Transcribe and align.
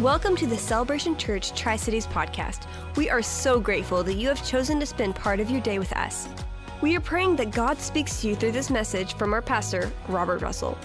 Welcome 0.00 0.34
to 0.38 0.46
the 0.48 0.58
Celebration 0.58 1.16
Church 1.16 1.54
Tri 1.54 1.76
Cities 1.76 2.04
podcast. 2.04 2.66
We 2.96 3.08
are 3.08 3.22
so 3.22 3.60
grateful 3.60 4.02
that 4.02 4.14
you 4.14 4.26
have 4.26 4.44
chosen 4.44 4.80
to 4.80 4.86
spend 4.86 5.14
part 5.14 5.38
of 5.38 5.48
your 5.50 5.60
day 5.60 5.78
with 5.78 5.92
us. 5.92 6.28
We 6.80 6.96
are 6.96 7.00
praying 7.00 7.36
that 7.36 7.52
God 7.52 7.78
speaks 7.78 8.20
to 8.20 8.26
you 8.26 8.34
through 8.34 8.50
this 8.50 8.70
message 8.70 9.14
from 9.14 9.32
our 9.32 9.40
pastor, 9.40 9.92
Robert 10.08 10.42
Russell. 10.42 10.76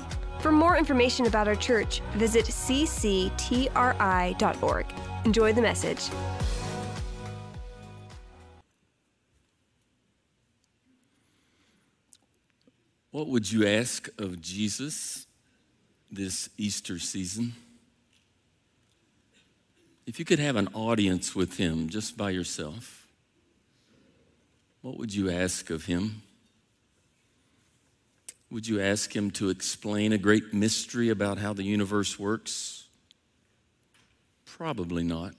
For 0.42 0.52
more 0.52 0.78
information 0.78 1.26
about 1.26 1.48
our 1.48 1.56
church, 1.56 2.02
visit 2.18 2.46
cctri.org. 2.46 3.26
Enjoy 5.26 5.54
the 5.54 5.62
message. 5.64 6.10
What 13.10 13.26
would 13.26 13.52
you 13.52 13.66
ask 13.66 14.08
of 14.22 14.40
Jesus 14.40 15.26
this 16.12 16.52
Easter 16.60 17.00
season? 17.00 17.56
If 20.10 20.18
you 20.18 20.26
could 20.26 20.40
have 20.40 20.56
an 20.56 20.70
audience 20.74 21.36
with 21.36 21.58
him 21.58 21.88
just 21.88 22.18
by 22.18 22.32
yourself, 22.32 23.06
what 24.82 24.98
would 24.98 25.14
you 25.14 25.30
ask 25.30 25.70
of 25.70 25.86
him? 25.86 26.24
Would 28.50 28.68
you 28.68 28.82
ask 28.82 29.16
him 29.16 29.30
to 29.30 29.50
explain 29.50 30.12
a 30.12 30.18
great 30.18 30.52
mystery 30.52 31.10
about 31.10 31.38
how 31.38 31.54
the 31.54 31.62
universe 31.62 32.18
works? 32.18 32.88
Probably 34.48 35.04
not. 35.04 35.36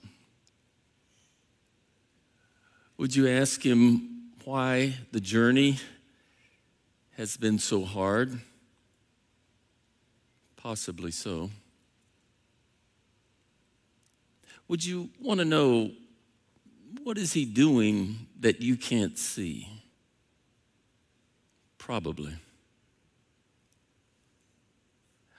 Would 2.95 3.13
you 3.13 3.27
ask 3.27 3.61
him 3.61 4.31
why 4.45 4.95
the 5.11 5.19
journey 5.19 5.79
has 7.17 7.35
been 7.35 7.59
so 7.59 7.83
hard? 7.83 8.39
Possibly 10.55 11.11
so. 11.11 11.49
Would 14.71 14.85
you 14.85 15.09
want 15.19 15.41
to 15.41 15.45
know 15.45 15.91
what 17.03 17.17
is 17.17 17.33
he 17.33 17.43
doing 17.43 18.27
that 18.39 18.61
you 18.61 18.77
can't 18.77 19.17
see? 19.17 19.67
Probably. 21.77 22.33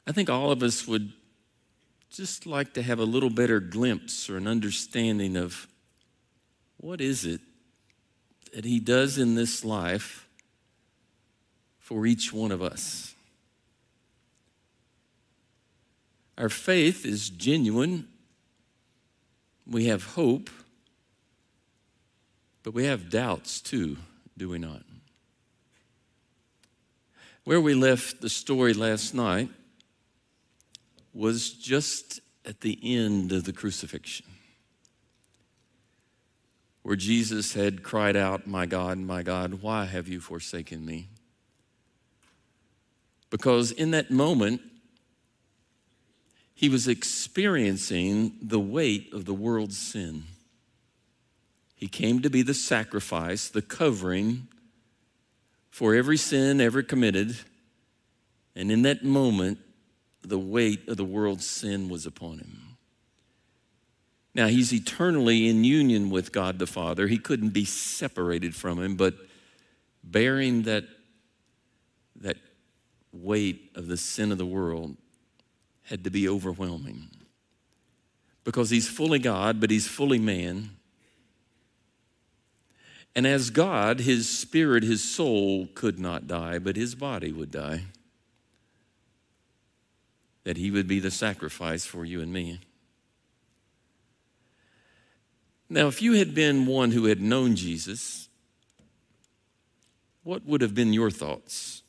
I 0.06 0.12
think 0.12 0.28
all 0.28 0.50
of 0.50 0.62
us 0.62 0.86
would 0.86 1.14
just 2.10 2.44
like 2.44 2.74
to 2.74 2.82
have 2.82 2.98
a 2.98 3.06
little 3.06 3.30
better 3.30 3.58
glimpse 3.58 4.28
or 4.28 4.36
an 4.36 4.46
understanding 4.46 5.38
of 5.38 5.66
what 6.76 7.00
is 7.00 7.24
it 7.24 7.40
that 8.52 8.66
he 8.66 8.80
does 8.80 9.16
in 9.16 9.34
this 9.34 9.64
life 9.64 10.28
for 11.78 12.04
each 12.04 12.34
one 12.34 12.52
of 12.52 12.60
us. 12.60 13.14
Our 16.36 16.50
faith 16.50 17.06
is 17.06 17.30
genuine 17.30 18.08
we 19.66 19.86
have 19.86 20.04
hope, 20.04 20.50
but 22.62 22.74
we 22.74 22.84
have 22.84 23.10
doubts 23.10 23.60
too, 23.60 23.96
do 24.36 24.48
we 24.48 24.58
not? 24.58 24.82
Where 27.44 27.60
we 27.60 27.74
left 27.74 28.20
the 28.20 28.28
story 28.28 28.72
last 28.72 29.14
night 29.14 29.48
was 31.12 31.50
just 31.50 32.20
at 32.44 32.60
the 32.60 32.78
end 32.82 33.32
of 33.32 33.44
the 33.44 33.52
crucifixion, 33.52 34.26
where 36.82 36.96
Jesus 36.96 37.54
had 37.54 37.82
cried 37.82 38.16
out, 38.16 38.46
My 38.46 38.66
God, 38.66 38.98
my 38.98 39.22
God, 39.22 39.62
why 39.62 39.84
have 39.84 40.08
you 40.08 40.20
forsaken 40.20 40.84
me? 40.84 41.08
Because 43.30 43.70
in 43.70 43.92
that 43.92 44.10
moment, 44.10 44.60
he 46.62 46.68
was 46.68 46.86
experiencing 46.86 48.36
the 48.40 48.60
weight 48.60 49.12
of 49.12 49.24
the 49.24 49.34
world's 49.34 49.76
sin. 49.76 50.22
He 51.74 51.88
came 51.88 52.22
to 52.22 52.30
be 52.30 52.42
the 52.42 52.54
sacrifice, 52.54 53.48
the 53.48 53.62
covering 53.62 54.46
for 55.70 55.96
every 55.96 56.16
sin 56.16 56.60
ever 56.60 56.84
committed. 56.84 57.36
And 58.54 58.70
in 58.70 58.82
that 58.82 59.02
moment, 59.02 59.58
the 60.22 60.38
weight 60.38 60.86
of 60.86 60.96
the 60.96 61.04
world's 61.04 61.50
sin 61.50 61.88
was 61.88 62.06
upon 62.06 62.38
him. 62.38 62.76
Now, 64.32 64.46
he's 64.46 64.72
eternally 64.72 65.48
in 65.48 65.64
union 65.64 66.10
with 66.10 66.30
God 66.30 66.60
the 66.60 66.68
Father. 66.68 67.08
He 67.08 67.18
couldn't 67.18 67.50
be 67.50 67.64
separated 67.64 68.54
from 68.54 68.80
him, 68.80 68.94
but 68.94 69.16
bearing 70.04 70.62
that, 70.62 70.84
that 72.20 72.36
weight 73.12 73.72
of 73.74 73.88
the 73.88 73.96
sin 73.96 74.30
of 74.30 74.38
the 74.38 74.46
world 74.46 74.96
had 75.84 76.04
to 76.04 76.10
be 76.10 76.28
overwhelming 76.28 77.08
because 78.44 78.70
he's 78.70 78.88
fully 78.88 79.18
God, 79.18 79.60
but 79.60 79.70
he's 79.70 79.86
fully 79.86 80.18
man. 80.18 80.70
And 83.14 83.26
as 83.26 83.50
God, 83.50 84.00
his 84.00 84.28
spirit, 84.28 84.82
his 84.82 85.02
soul 85.04 85.68
could 85.74 85.98
not 85.98 86.26
die, 86.26 86.58
but 86.58 86.76
his 86.76 86.94
body 86.94 87.30
would 87.32 87.50
die. 87.50 87.84
That 90.44 90.56
he 90.56 90.70
would 90.70 90.88
be 90.88 90.98
the 90.98 91.10
sacrifice 91.10 91.84
for 91.84 92.04
you 92.04 92.20
and 92.20 92.32
me. 92.32 92.58
Now, 95.68 95.88
if 95.88 96.02
you 96.02 96.14
had 96.14 96.34
been 96.34 96.66
one 96.66 96.90
who 96.90 97.04
had 97.04 97.20
known 97.20 97.54
Jesus, 97.54 98.28
what 100.22 100.44
would 100.44 100.60
have 100.60 100.74
been 100.74 100.92
your 100.92 101.10
thoughts? 101.10 101.81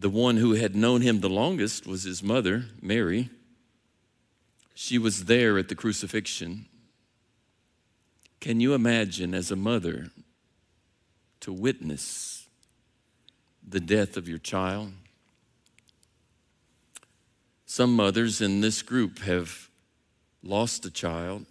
The 0.00 0.08
one 0.08 0.38
who 0.38 0.54
had 0.54 0.74
known 0.74 1.02
him 1.02 1.20
the 1.20 1.28
longest 1.28 1.86
was 1.86 2.04
his 2.04 2.22
mother, 2.22 2.64
Mary. 2.80 3.28
She 4.74 4.96
was 4.96 5.26
there 5.26 5.58
at 5.58 5.68
the 5.68 5.74
crucifixion. 5.74 6.64
Can 8.40 8.60
you 8.60 8.72
imagine, 8.72 9.34
as 9.34 9.50
a 9.50 9.56
mother, 9.56 10.10
to 11.40 11.52
witness 11.52 12.48
the 13.62 13.78
death 13.78 14.16
of 14.16 14.26
your 14.26 14.38
child? 14.38 14.92
Some 17.66 17.94
mothers 17.94 18.40
in 18.40 18.62
this 18.62 18.80
group 18.80 19.18
have 19.18 19.68
lost 20.42 20.86
a 20.86 20.90
child, 20.90 21.44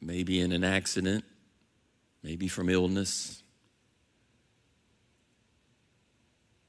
maybe 0.00 0.40
in 0.40 0.52
an 0.52 0.64
accident, 0.64 1.26
maybe 2.22 2.48
from 2.48 2.70
illness. 2.70 3.39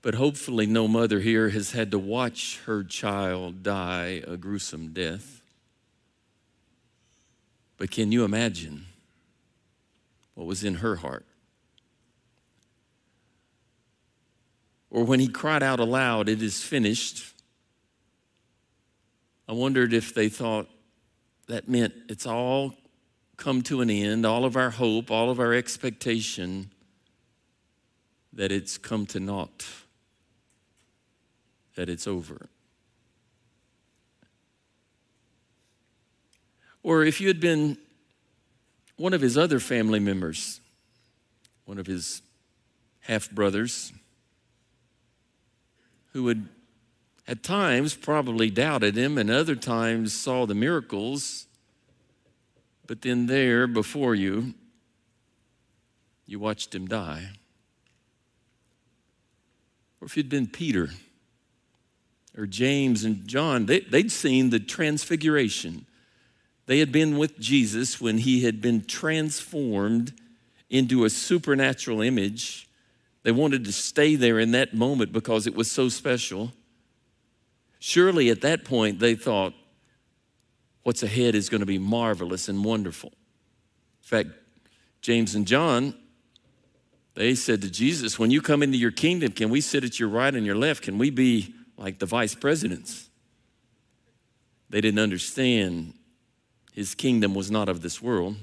But 0.02 0.16
hopefully, 0.16 0.66
no 0.66 0.88
mother 0.88 1.20
here 1.20 1.50
has 1.50 1.72
had 1.72 1.92
to 1.92 2.00
watch 2.00 2.60
her 2.66 2.84
child 2.84 3.62
die 3.62 4.24
a 4.26 4.36
gruesome 4.36 4.94
death. 4.94 5.42
But 7.78 7.92
can 7.92 8.12
you 8.12 8.24
imagine 8.24 8.86
what 10.34 10.48
was 10.48 10.64
in 10.64 10.76
her 10.76 10.98
heart? 10.98 11.26
Or 14.90 15.04
when 15.04 15.20
he 15.20 15.28
cried 15.28 15.64
out 15.64 15.80
aloud, 15.80 16.28
It 16.28 16.42
is 16.42 16.64
finished. 16.64 17.34
I 19.48 19.54
wondered 19.54 19.94
if 19.94 20.16
they 20.16 20.30
thought 20.30 20.68
that 21.48 21.68
meant 21.68 21.94
it's 22.10 22.26
all 22.26 22.76
come 23.38 23.62
to 23.64 23.82
an 23.82 23.90
end, 23.90 24.26
all 24.26 24.46
of 24.46 24.56
our 24.56 24.70
hope, 24.72 25.12
all 25.12 25.30
of 25.30 25.40
our 25.40 25.54
expectation, 25.54 26.72
that 28.34 28.52
it's 28.52 28.78
come 28.78 29.06
to 29.08 29.20
naught 29.20 29.66
that 31.76 31.90
it's 31.90 32.08
over. 32.08 32.50
Or 36.84 37.04
if 37.04 37.22
you 37.22 37.28
had 37.28 37.40
been 37.40 37.78
one 38.98 39.14
of 39.14 39.22
his 39.22 39.38
other 39.38 39.60
family 39.60 40.00
members, 40.00 40.60
one 41.66 41.78
of 41.78 41.88
his 41.88 42.22
half 43.02 43.30
brothers, 43.32 43.94
who 46.14 46.28
had 46.28 46.48
at 47.28 47.44
times 47.44 47.96
probably 47.96 48.50
doubted 48.50 48.98
him 48.98 49.18
and 49.18 49.30
other 49.30 49.56
times 49.56 50.14
saw 50.14 50.46
the 50.46 50.56
miracles, 50.56 51.48
but 52.88 53.02
then 53.02 53.28
there 53.28 53.68
before 53.68 54.16
you, 54.16 54.54
you 56.26 56.40
watched 56.40 56.74
him 56.76 56.88
die. 56.88 57.30
Or 60.02 60.06
if 60.06 60.18
you'd 60.18 60.30
been 60.30 60.48
Peter, 60.48 60.90
or 62.38 62.46
James 62.46 63.04
and 63.04 63.28
John, 63.28 63.66
they, 63.66 63.82
they'd 63.82 64.12
seen 64.12 64.50
the 64.50 64.60
transfiguration. 64.60 65.86
They 66.66 66.80
had 66.80 66.92
been 66.92 67.18
with 67.18 67.40
Jesus 67.40 68.00
when 68.00 68.20
he 68.20 68.44
had 68.44 68.62
been 68.62 68.86
transformed 68.86 70.14
into 70.70 71.04
a 71.04 71.10
supernatural 71.10 72.02
image. 72.02 72.70
They 73.24 73.32
wanted 73.32 73.66
to 73.66 73.74
stay 73.74 74.16
there 74.16 74.40
in 74.40 74.52
that 74.52 74.74
moment 74.74 75.12
because 75.12 75.46
it 75.48 75.56
was 75.56 75.70
so 75.70 75.90
special. 75.90 76.54
Surely 77.80 78.30
at 78.30 78.42
that 78.42 78.64
point 78.64 79.00
they 79.00 79.16
thought, 79.16 79.54
what's 80.84 81.04
ahead 81.04 81.36
is 81.36 81.50
going 81.50 81.60
to 81.60 81.66
be 81.66 81.78
marvelous 81.78 82.48
and 82.48 82.64
wonderful. 82.64 83.10
In 83.10 84.08
fact, 84.08 84.30
James 85.02 85.36
and 85.36 85.46
John, 85.46 85.94
they 87.16 87.36
said 87.36 87.62
to 87.64 87.70
Jesus, 87.70 88.18
When 88.18 88.32
you 88.32 88.42
come 88.42 88.64
into 88.64 88.78
your 88.78 88.92
kingdom, 88.92 89.32
can 89.32 89.50
we 89.50 89.62
sit 89.62 89.84
at 89.84 90.00
your 90.00 90.10
right 90.10 90.34
and 90.34 90.46
your 90.46 90.56
left? 90.56 90.84
Can 90.84 90.98
we 90.98 91.10
be 91.10 91.54
like 91.82 91.98
the 91.98 92.06
vice 92.06 92.36
presidents. 92.36 93.10
They 94.70 94.82
didn't 94.82 95.00
understand 95.00 95.96
his 96.74 96.94
kingdom 96.94 97.34
was 97.34 97.50
not 97.50 97.68
of 97.68 97.82
this 97.82 98.02
world. 98.02 98.36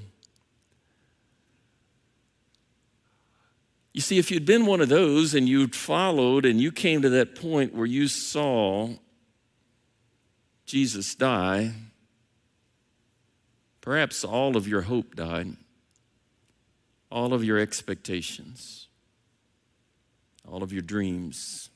You 3.93 4.01
see, 4.01 4.19
if 4.19 4.29
you'd 4.29 4.45
been 4.45 4.65
one 4.65 4.81
of 4.81 4.89
those 4.89 5.33
and 5.33 5.47
you'd 5.47 5.75
followed 5.75 6.45
and 6.45 6.61
you 6.61 6.71
came 6.71 7.01
to 7.01 7.09
that 7.09 7.33
point 7.33 7.73
where 7.73 7.85
you 7.85 8.07
saw 8.07 8.89
Jesus 10.65 11.15
die, 11.15 11.71
perhaps 13.81 14.23
all 14.23 14.55
of 14.57 14.67
your 14.67 14.81
hope 14.81 15.15
died, 15.15 15.55
all 17.09 17.33
of 17.33 17.43
your 17.43 17.57
expectations, 17.57 18.87
all 20.47 20.61
of 20.61 20.71
your 20.71 20.83
dreams. 20.83 21.68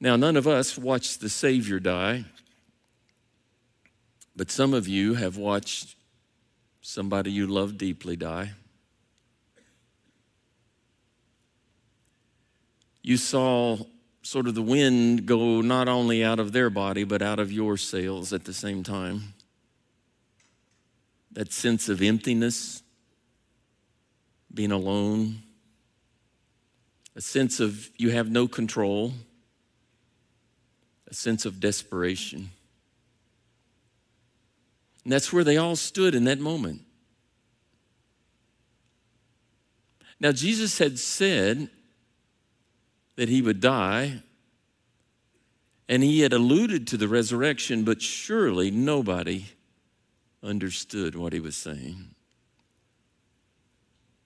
Now, 0.00 0.16
none 0.16 0.36
of 0.36 0.46
us 0.46 0.78
watched 0.78 1.20
the 1.20 1.28
Savior 1.28 1.78
die, 1.78 2.24
but 4.34 4.50
some 4.50 4.72
of 4.72 4.88
you 4.88 5.14
have 5.14 5.36
watched 5.36 5.94
somebody 6.80 7.30
you 7.30 7.46
love 7.46 7.76
deeply 7.76 8.16
die. 8.16 8.52
You 13.02 13.18
saw 13.18 13.78
sort 14.22 14.46
of 14.46 14.54
the 14.54 14.62
wind 14.62 15.26
go 15.26 15.60
not 15.60 15.88
only 15.88 16.24
out 16.24 16.38
of 16.38 16.52
their 16.52 16.70
body, 16.70 17.04
but 17.04 17.20
out 17.20 17.38
of 17.38 17.52
your 17.52 17.76
sails 17.76 18.32
at 18.32 18.44
the 18.44 18.54
same 18.54 18.82
time. 18.82 19.34
That 21.32 21.52
sense 21.52 21.90
of 21.90 22.00
emptiness, 22.00 22.82
being 24.52 24.72
alone, 24.72 25.42
a 27.14 27.20
sense 27.20 27.60
of 27.60 27.90
you 27.96 28.10
have 28.10 28.30
no 28.30 28.48
control, 28.48 29.12
a 31.10 31.14
sense 31.14 31.44
of 31.44 31.60
desperation. 31.60 32.50
And 35.04 35.12
that's 35.12 35.32
where 35.32 35.44
they 35.44 35.56
all 35.56 35.76
stood 35.76 36.14
in 36.14 36.24
that 36.24 36.38
moment. 36.38 36.82
Now, 40.20 40.32
Jesus 40.32 40.78
had 40.78 40.98
said 40.98 41.70
that 43.16 43.28
he 43.28 43.42
would 43.42 43.60
die. 43.60 44.22
And 45.88 46.04
he 46.04 46.20
had 46.20 46.32
alluded 46.32 46.86
to 46.86 46.96
the 46.96 47.08
resurrection, 47.08 47.82
but 47.82 48.00
surely 48.00 48.70
nobody 48.70 49.46
understood 50.40 51.16
what 51.16 51.32
he 51.32 51.40
was 51.40 51.56
saying, 51.56 52.14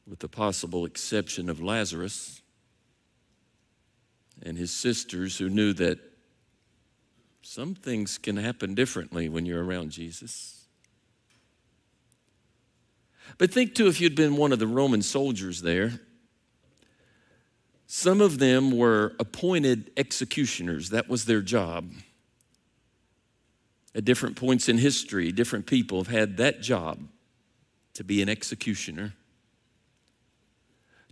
with 0.07 0.19
the 0.19 0.29
possible 0.29 0.85
exception 0.85 1.49
of 1.49 1.63
Lazarus 1.63 2.43
and 4.43 4.59
his 4.59 4.71
sisters 4.71 5.39
who 5.39 5.49
knew 5.49 5.73
that 5.73 5.99
some 7.45 7.75
things 7.75 8.19
can 8.19 8.37
happen 8.37 8.75
differently 8.75 9.29
when 9.29 9.47
you're 9.47 9.65
around 9.65 9.91
Jesus. 9.91 10.65
But 13.39 13.53
think 13.53 13.75
too 13.75 13.87
if 13.87 14.01
you'd 14.01 14.17
been 14.17 14.37
one 14.37 14.53
of 14.53 14.59
the 14.59 14.67
Roman 14.67 15.03
soldiers 15.03 15.63
there 15.63 16.01
some 17.97 18.21
of 18.21 18.39
them 18.39 18.77
were 18.77 19.15
appointed 19.21 19.93
executioners, 19.97 20.91
that 20.91 21.09
was 21.09 21.27
their 21.27 21.41
job. 21.41 21.93
At 23.95 24.05
different 24.05 24.35
points 24.35 24.69
in 24.69 24.79
history, 24.79 25.31
different 25.31 25.67
people 25.67 25.99
have 25.99 26.13
had 26.13 26.37
that 26.39 26.61
job 26.61 26.99
to 27.93 28.03
be 28.03 28.21
an 28.21 28.29
executioner. 28.29 29.13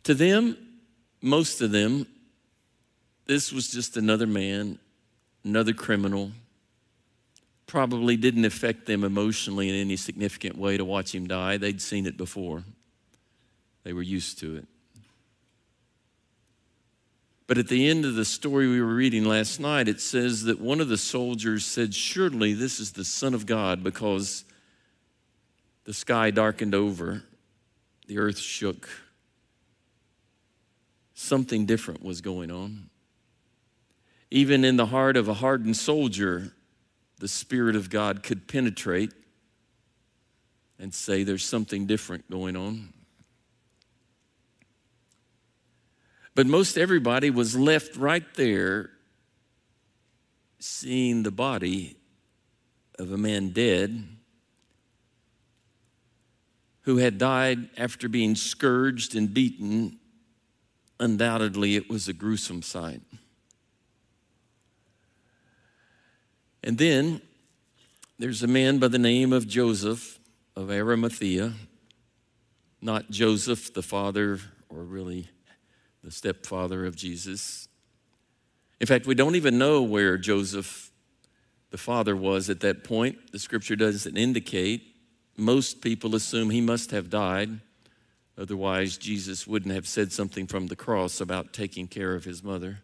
To 0.03 0.15
them, 0.15 0.57
most 1.21 1.61
of 1.61 1.71
them, 1.71 2.07
this 3.27 3.53
was 3.53 3.71
just 3.71 3.97
another 3.97 4.27
man, 4.27 4.81
another 5.45 5.73
criminal. 5.73 6.33
Probably 7.67 8.17
didn't 8.17 8.45
affect 8.45 8.87
them 8.87 9.05
emotionally 9.05 9.69
in 9.69 9.75
any 9.75 9.97
significant 9.97 10.57
way 10.57 10.77
to 10.77 10.85
watch 10.85 11.15
him 11.15 11.27
die. 11.27 11.57
They'd 11.57 11.81
seen 11.81 12.07
it 12.07 12.17
before, 12.17 12.65
they 13.85 13.93
were 13.93 14.03
used 14.03 14.39
to 14.41 14.57
it. 14.57 14.67
But 17.47 17.59
at 17.59 17.69
the 17.69 17.89
end 17.89 18.05
of 18.05 18.15
the 18.15 18.25
story 18.25 18.67
we 18.67 18.81
were 18.81 18.95
reading 18.95 19.25
last 19.25 19.61
night, 19.61 19.87
it 19.87 20.01
says 20.01 20.45
that 20.45 20.61
one 20.61 20.81
of 20.81 20.89
the 20.89 20.97
soldiers 20.97 21.67
said, 21.67 21.95
Surely 21.95 22.55
this 22.55 22.81
is 22.81 22.93
the 22.93 23.05
Son 23.05 23.35
of 23.35 23.45
God, 23.45 23.85
because 23.85 24.45
the 25.85 25.93
sky 25.93 26.31
darkened 26.31 26.75
over, 26.75 27.25
the 28.07 28.19
earth 28.19 28.39
shook. 28.39 28.89
Something 31.13 31.67
different 31.67 32.03
was 32.03 32.21
going 32.21 32.51
on. 32.51 32.89
Even 34.33 34.65
in 34.65 34.77
the 34.77 34.87
heart 34.87 35.19
of 35.19 35.29
a 35.29 35.35
hardened 35.35 35.77
soldier, 35.77 36.55
the 37.19 37.29
Spirit 37.29 37.77
of 37.77 37.91
God 37.91 38.23
could 38.23 38.49
penetrate 38.49 39.13
and 40.79 40.95
say, 40.95 41.23
There's 41.23 41.45
something 41.45 41.85
different 41.85 42.31
going 42.31 42.57
on. 42.57 42.95
But 46.35 46.47
most 46.47 46.79
everybody 46.79 47.29
was 47.29 47.59
left 47.59 47.95
right 47.95 48.25
there 48.35 48.89
seeing 50.61 51.25
the 51.25 51.31
body 51.31 51.99
of 52.99 53.13
a 53.13 53.19
man 53.19 53.51
dead 53.51 54.03
who 56.85 56.97
had 56.97 57.19
died 57.19 57.69
after 57.77 58.09
being 58.09 58.35
scourged 58.35 59.15
and 59.15 59.35
beaten. 59.35 59.99
Undoubtedly, 60.99 61.77
it 61.77 61.91
was 61.91 62.09
a 62.09 62.15
gruesome 62.15 62.63
sight. 62.63 63.03
And 66.65 66.79
then 66.79 67.21
there's 68.19 68.43
a 68.43 68.47
man 68.47 68.79
by 68.79 68.89
the 68.89 68.99
name 68.99 69.33
of 69.33 69.49
Joseph 69.49 70.19
of 70.55 70.71
Arimathea, 70.71 71.55
not 72.81 73.11
Joseph, 73.11 73.75
the 73.75 73.83
father, 73.83 74.39
or 74.69 74.83
really 74.83 75.29
the 76.05 76.11
stepfather 76.11 76.87
of 76.87 76.97
Jesus. 76.97 77.69
In 78.81 78.87
fact, 78.87 79.07
we 79.07 79.15
don't 79.15 79.37
even 79.37 79.59
know 79.59 79.83
where 79.83 80.19
Joseph, 80.19 80.91
the 81.71 81.79
father, 81.79 82.17
was 82.17 82.51
at 82.51 82.61
that 82.61 82.85
point. 82.85 83.33
The 83.33 83.39
scripture 83.39 83.77
doesn't 83.77 84.17
indicate. 84.17 84.83
Most 85.37 85.81
people 85.81 86.15
assume 86.15 86.51
he 86.51 86.61
must 86.61 86.91
have 86.91 87.09
died. 87.09 87.61
Otherwise, 88.37 88.97
Jesus 88.97 89.47
wouldn't 89.47 89.75
have 89.75 89.87
said 89.87 90.13
something 90.13 90.47
from 90.47 90.67
the 90.67 90.77
cross 90.77 91.21
about 91.21 91.53
taking 91.53 91.87
care 91.87 92.15
of 92.15 92.25
his 92.25 92.43
mother. 92.43 92.83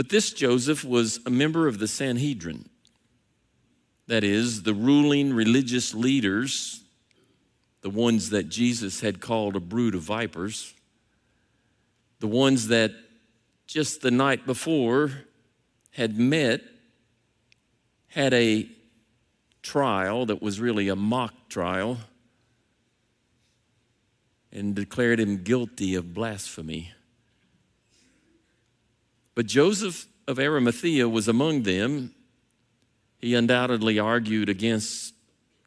But 0.00 0.08
this 0.08 0.32
Joseph 0.32 0.82
was 0.82 1.20
a 1.26 1.30
member 1.30 1.68
of 1.68 1.78
the 1.78 1.86
Sanhedrin. 1.86 2.70
That 4.06 4.24
is, 4.24 4.62
the 4.62 4.72
ruling 4.72 5.34
religious 5.34 5.92
leaders, 5.92 6.82
the 7.82 7.90
ones 7.90 8.30
that 8.30 8.48
Jesus 8.48 9.02
had 9.02 9.20
called 9.20 9.56
a 9.56 9.60
brood 9.60 9.94
of 9.94 10.00
vipers 10.00 10.72
the 12.20 12.26
ones 12.26 12.68
that 12.68 12.92
just 13.66 14.00
the 14.00 14.10
night 14.10 14.46
before 14.46 15.12
had 15.90 16.18
met, 16.18 16.62
had 18.08 18.32
a 18.32 18.66
trial 19.62 20.24
that 20.24 20.40
was 20.40 20.60
really 20.60 20.88
a 20.88 20.96
mock 20.96 21.34
trial, 21.50 21.98
and 24.50 24.74
declared 24.74 25.20
him 25.20 25.42
guilty 25.42 25.94
of 25.94 26.14
blasphemy. 26.14 26.92
But 29.40 29.46
Joseph 29.46 30.06
of 30.28 30.38
Arimathea 30.38 31.08
was 31.08 31.26
among 31.26 31.62
them. 31.62 32.14
He 33.20 33.34
undoubtedly 33.34 33.98
argued 33.98 34.50
against 34.50 35.14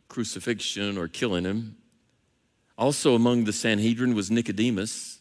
crucifixion 0.07 0.95
or 0.95 1.07
killing 1.07 1.43
him. 1.43 1.77
Also 2.77 3.15
among 3.15 3.45
the 3.45 3.51
Sanhedrin 3.51 4.13
was 4.13 4.29
Nicodemus. 4.29 5.17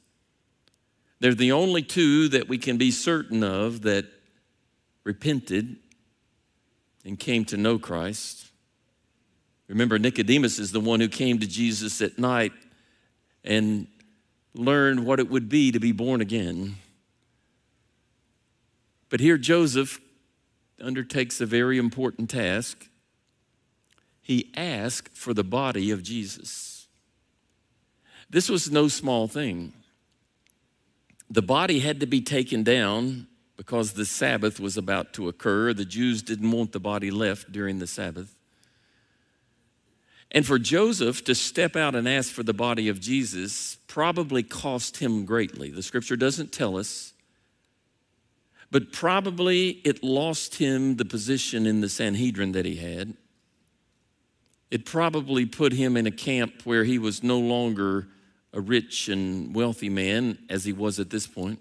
They're 1.19 1.33
the 1.33 1.53
only 1.53 1.81
two 1.81 2.29
that 2.29 2.47
we 2.47 2.59
can 2.59 2.77
be 2.77 2.91
certain 2.91 3.43
of 3.43 3.81
that 3.85 4.05
repented 5.03 5.79
and 7.07 7.19
came 7.19 7.47
to 7.47 7.57
know 7.57 7.79
Christ. 7.79 8.49
Remember, 9.67 9.99
Nicodemus 9.99 10.59
is 10.59 10.73
the 10.73 10.81
one 10.81 11.01
who 11.01 11.09
came 11.09 11.39
to 11.39 11.47
Jesus 11.47 12.03
at 12.03 12.19
night 12.19 12.53
and 13.45 13.87
learned 14.53 15.07
what 15.07 15.21
it 15.21 15.31
would 15.31 15.49
be 15.49 15.73
to 15.73 15.81
be 15.81 15.93
born 15.93 16.21
again. 16.21 16.77
But 19.13 19.21
here, 19.21 19.37
Joseph 19.37 20.01
undertakes 20.81 21.39
a 21.43 21.45
very 21.45 21.77
important 21.77 22.31
task. 22.31 22.89
He 24.23 24.51
asked 24.57 25.15
for 25.15 25.35
the 25.35 25.45
body 25.45 25.91
of 25.91 26.03
Jesus. 26.03 26.89
This 28.31 28.49
was 28.49 28.71
no 28.71 28.89
small 28.89 29.29
thing. 29.29 29.75
The 31.29 31.43
body 31.43 31.81
had 31.81 32.01
to 32.01 32.07
be 32.07 32.23
taken 32.23 32.63
down 32.63 33.27
because 33.59 33.93
the 33.93 34.07
Sabbath 34.07 34.59
was 34.59 34.79
about 34.79 35.13
to 35.13 35.29
occur. 35.29 35.75
The 35.75 35.85
Jews 35.85 36.23
didn't 36.23 36.51
want 36.51 36.73
the 36.73 36.81
body 36.81 37.11
left 37.11 37.53
during 37.53 37.81
the 37.81 37.87
Sabbath. 37.87 38.35
And 40.31 40.47
for 40.47 40.59
Joseph 40.59 41.23
to 41.25 41.35
step 41.35 41.77
out 41.77 41.95
and 41.95 42.09
ask 42.09 42.33
for 42.33 42.45
the 42.45 42.55
body 42.55 42.89
of 42.89 42.99
Jesus 42.99 43.77
probably 43.89 44.43
cost 44.43 44.97
him 44.97 45.27
greatly. 45.27 45.71
The 45.71 45.83
scripture 45.83 46.17
doesn't 46.17 46.51
tell 46.51 46.79
us. 46.79 47.13
But 48.73 48.91
probably 48.91 49.83
it 49.85 50.03
lost 50.03 50.55
him 50.55 50.97
the 50.97 51.05
position 51.05 51.67
in 51.67 51.83
the 51.83 51.91
Sanhedrin 51.91 52.53
that 52.53 52.65
he 52.65 52.77
had. 52.77 53.13
It 54.71 54.87
probably 54.87 55.45
put 55.45 55.75
him 55.75 55.95
in 55.95 56.07
a 56.07 56.11
camp 56.11 56.63
where 56.65 56.83
he 56.83 56.99
was 56.99 57.23
no 57.23 57.39
longer 57.39 58.09
a 58.55 58.63
rich 58.63 59.11
and 59.11 59.55
wealthy 59.55 59.91
man 59.91 60.39
as 60.49 60.65
he 60.65 60.73
was 60.73 60.99
at 60.99 61.11
this 61.11 61.27
point. 61.27 61.59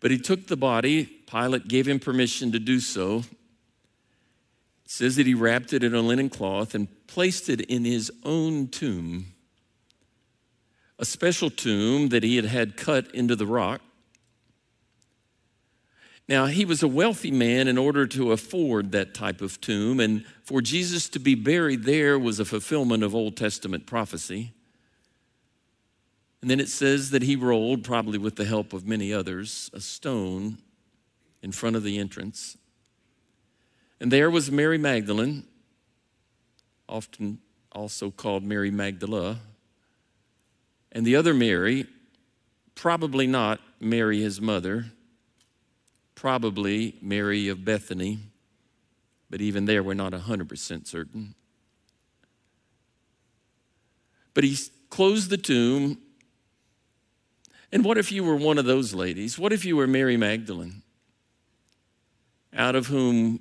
But 0.00 0.10
he 0.10 0.18
took 0.18 0.48
the 0.48 0.56
body, 0.56 1.04
Pilate 1.04 1.68
gave 1.68 1.86
him 1.86 2.00
permission 2.00 2.50
to 2.50 2.58
do 2.58 2.80
so. 2.80 3.18
It 3.18 4.90
says 4.90 5.14
that 5.16 5.26
he 5.26 5.34
wrapped 5.34 5.72
it 5.72 5.84
in 5.84 5.94
a 5.94 6.00
linen 6.00 6.30
cloth 6.30 6.74
and 6.74 6.88
placed 7.06 7.48
it 7.48 7.60
in 7.60 7.84
his 7.84 8.10
own 8.24 8.66
tomb, 8.66 9.26
a 10.98 11.04
special 11.04 11.48
tomb 11.48 12.08
that 12.08 12.24
he 12.24 12.34
had 12.34 12.46
had 12.46 12.76
cut 12.76 13.14
into 13.14 13.36
the 13.36 13.46
rock. 13.46 13.80
Now, 16.28 16.46
he 16.46 16.64
was 16.64 16.82
a 16.82 16.88
wealthy 16.88 17.30
man 17.30 17.68
in 17.68 17.78
order 17.78 18.04
to 18.08 18.32
afford 18.32 18.90
that 18.92 19.14
type 19.14 19.40
of 19.40 19.60
tomb, 19.60 20.00
and 20.00 20.24
for 20.42 20.60
Jesus 20.60 21.08
to 21.10 21.20
be 21.20 21.36
buried 21.36 21.84
there 21.84 22.18
was 22.18 22.40
a 22.40 22.44
fulfillment 22.44 23.04
of 23.04 23.14
Old 23.14 23.36
Testament 23.36 23.86
prophecy. 23.86 24.52
And 26.42 26.50
then 26.50 26.58
it 26.58 26.68
says 26.68 27.10
that 27.10 27.22
he 27.22 27.36
rolled, 27.36 27.84
probably 27.84 28.18
with 28.18 28.36
the 28.36 28.44
help 28.44 28.72
of 28.72 28.86
many 28.86 29.12
others, 29.12 29.70
a 29.72 29.80
stone 29.80 30.58
in 31.42 31.52
front 31.52 31.76
of 31.76 31.84
the 31.84 31.98
entrance. 31.98 32.56
And 34.00 34.10
there 34.10 34.30
was 34.30 34.50
Mary 34.50 34.78
Magdalene, 34.78 35.44
often 36.88 37.38
also 37.70 38.10
called 38.10 38.42
Mary 38.42 38.70
Magdala, 38.70 39.38
and 40.90 41.06
the 41.06 41.16
other 41.16 41.34
Mary, 41.34 41.86
probably 42.74 43.26
not 43.26 43.60
Mary, 43.80 44.20
his 44.20 44.40
mother, 44.40 44.86
probably 46.16 46.96
Mary 47.00 47.46
of 47.46 47.64
Bethany, 47.64 48.18
but 49.30 49.40
even 49.40 49.66
there 49.66 49.84
we're 49.84 49.94
not 49.94 50.12
100% 50.12 50.86
certain. 50.88 51.34
But 54.34 54.42
he 54.42 54.58
closed 54.90 55.30
the 55.30 55.36
tomb 55.36 55.98
and 57.72 57.84
what 57.84 57.98
if 57.98 58.12
you 58.12 58.24
were 58.24 58.36
one 58.36 58.58
of 58.58 58.64
those 58.64 58.94
ladies? 58.94 59.38
What 59.38 59.52
if 59.52 59.64
you 59.64 59.76
were 59.76 59.86
Mary 59.86 60.16
Magdalene, 60.16 60.82
out 62.54 62.76
of 62.76 62.86
whom 62.86 63.40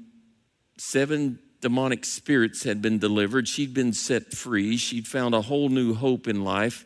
seven 0.78 1.40
demonic 1.62 2.06
spirits 2.06 2.64
had 2.64 2.82
been 2.82 3.00
delivered? 3.00 3.48
She'd 3.48 3.74
been 3.74 3.94
set 3.94 4.34
free. 4.34 4.78
She'd 4.78 5.08
found 5.08 5.36
a 5.36 5.42
whole 5.42 5.70
new 5.70 5.94
hope 5.94 6.28
in 6.28 6.44
life. 6.44 6.86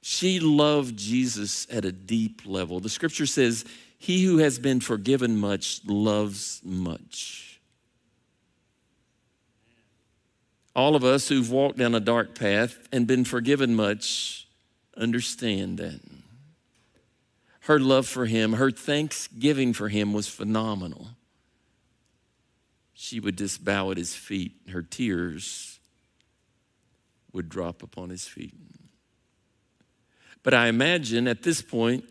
She 0.00 0.40
loved 0.40 0.96
Jesus 0.96 1.66
at 1.70 1.84
a 1.84 1.92
deep 1.92 2.42
level. 2.44 2.80
The 2.80 2.88
scripture 2.88 3.26
says, 3.26 3.64
He 4.02 4.24
who 4.24 4.38
has 4.38 4.58
been 4.58 4.80
forgiven 4.80 5.36
much 5.36 5.80
loves 5.86 6.60
much. 6.64 7.60
All 10.74 10.96
of 10.96 11.04
us 11.04 11.28
who've 11.28 11.48
walked 11.48 11.78
down 11.78 11.94
a 11.94 12.00
dark 12.00 12.34
path 12.34 12.88
and 12.90 13.06
been 13.06 13.24
forgiven 13.24 13.76
much 13.76 14.48
understand 14.96 15.78
that. 15.78 16.00
Her 17.60 17.78
love 17.78 18.08
for 18.08 18.26
him, 18.26 18.54
her 18.54 18.72
thanksgiving 18.72 19.72
for 19.72 19.88
him 19.88 20.12
was 20.12 20.26
phenomenal. 20.26 21.10
She 22.94 23.20
would 23.20 23.38
just 23.38 23.64
bow 23.64 23.92
at 23.92 23.98
his 23.98 24.16
feet, 24.16 24.56
her 24.72 24.82
tears 24.82 25.78
would 27.32 27.48
drop 27.48 27.84
upon 27.84 28.10
his 28.10 28.26
feet. 28.26 28.54
But 30.42 30.54
I 30.54 30.66
imagine 30.66 31.28
at 31.28 31.44
this 31.44 31.62
point, 31.62 32.04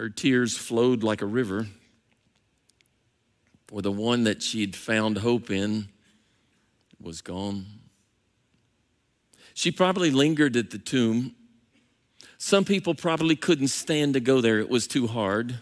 her 0.00 0.08
tears 0.08 0.56
flowed 0.56 1.02
like 1.02 1.20
a 1.20 1.26
river, 1.26 1.66
for 3.68 3.82
the 3.82 3.92
one 3.92 4.24
that 4.24 4.42
she'd 4.42 4.74
found 4.74 5.18
hope 5.18 5.50
in 5.50 5.88
was 6.98 7.20
gone. 7.20 7.66
She 9.52 9.70
probably 9.70 10.10
lingered 10.10 10.56
at 10.56 10.70
the 10.70 10.78
tomb 10.78 11.34
some 12.38 12.64
people 12.64 12.94
probably 12.94 13.36
couldn't 13.36 13.68
stand 13.68 14.14
to 14.14 14.20
go 14.20 14.40
there, 14.40 14.58
it 14.60 14.70
was 14.70 14.86
too 14.86 15.06
hard. 15.06 15.58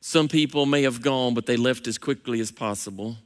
Some 0.00 0.28
people 0.28 0.66
may 0.66 0.82
have 0.82 1.02
gone, 1.02 1.34
but 1.34 1.46
they 1.46 1.56
left 1.56 1.88
as 1.88 1.98
quickly 1.98 2.38
as 2.38 2.52
possible. 2.52 3.16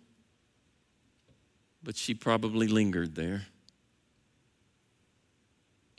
But 1.83 1.97
she 1.97 2.15
probably 2.15 2.69
lingered 2.69 3.17
there. 3.17 3.43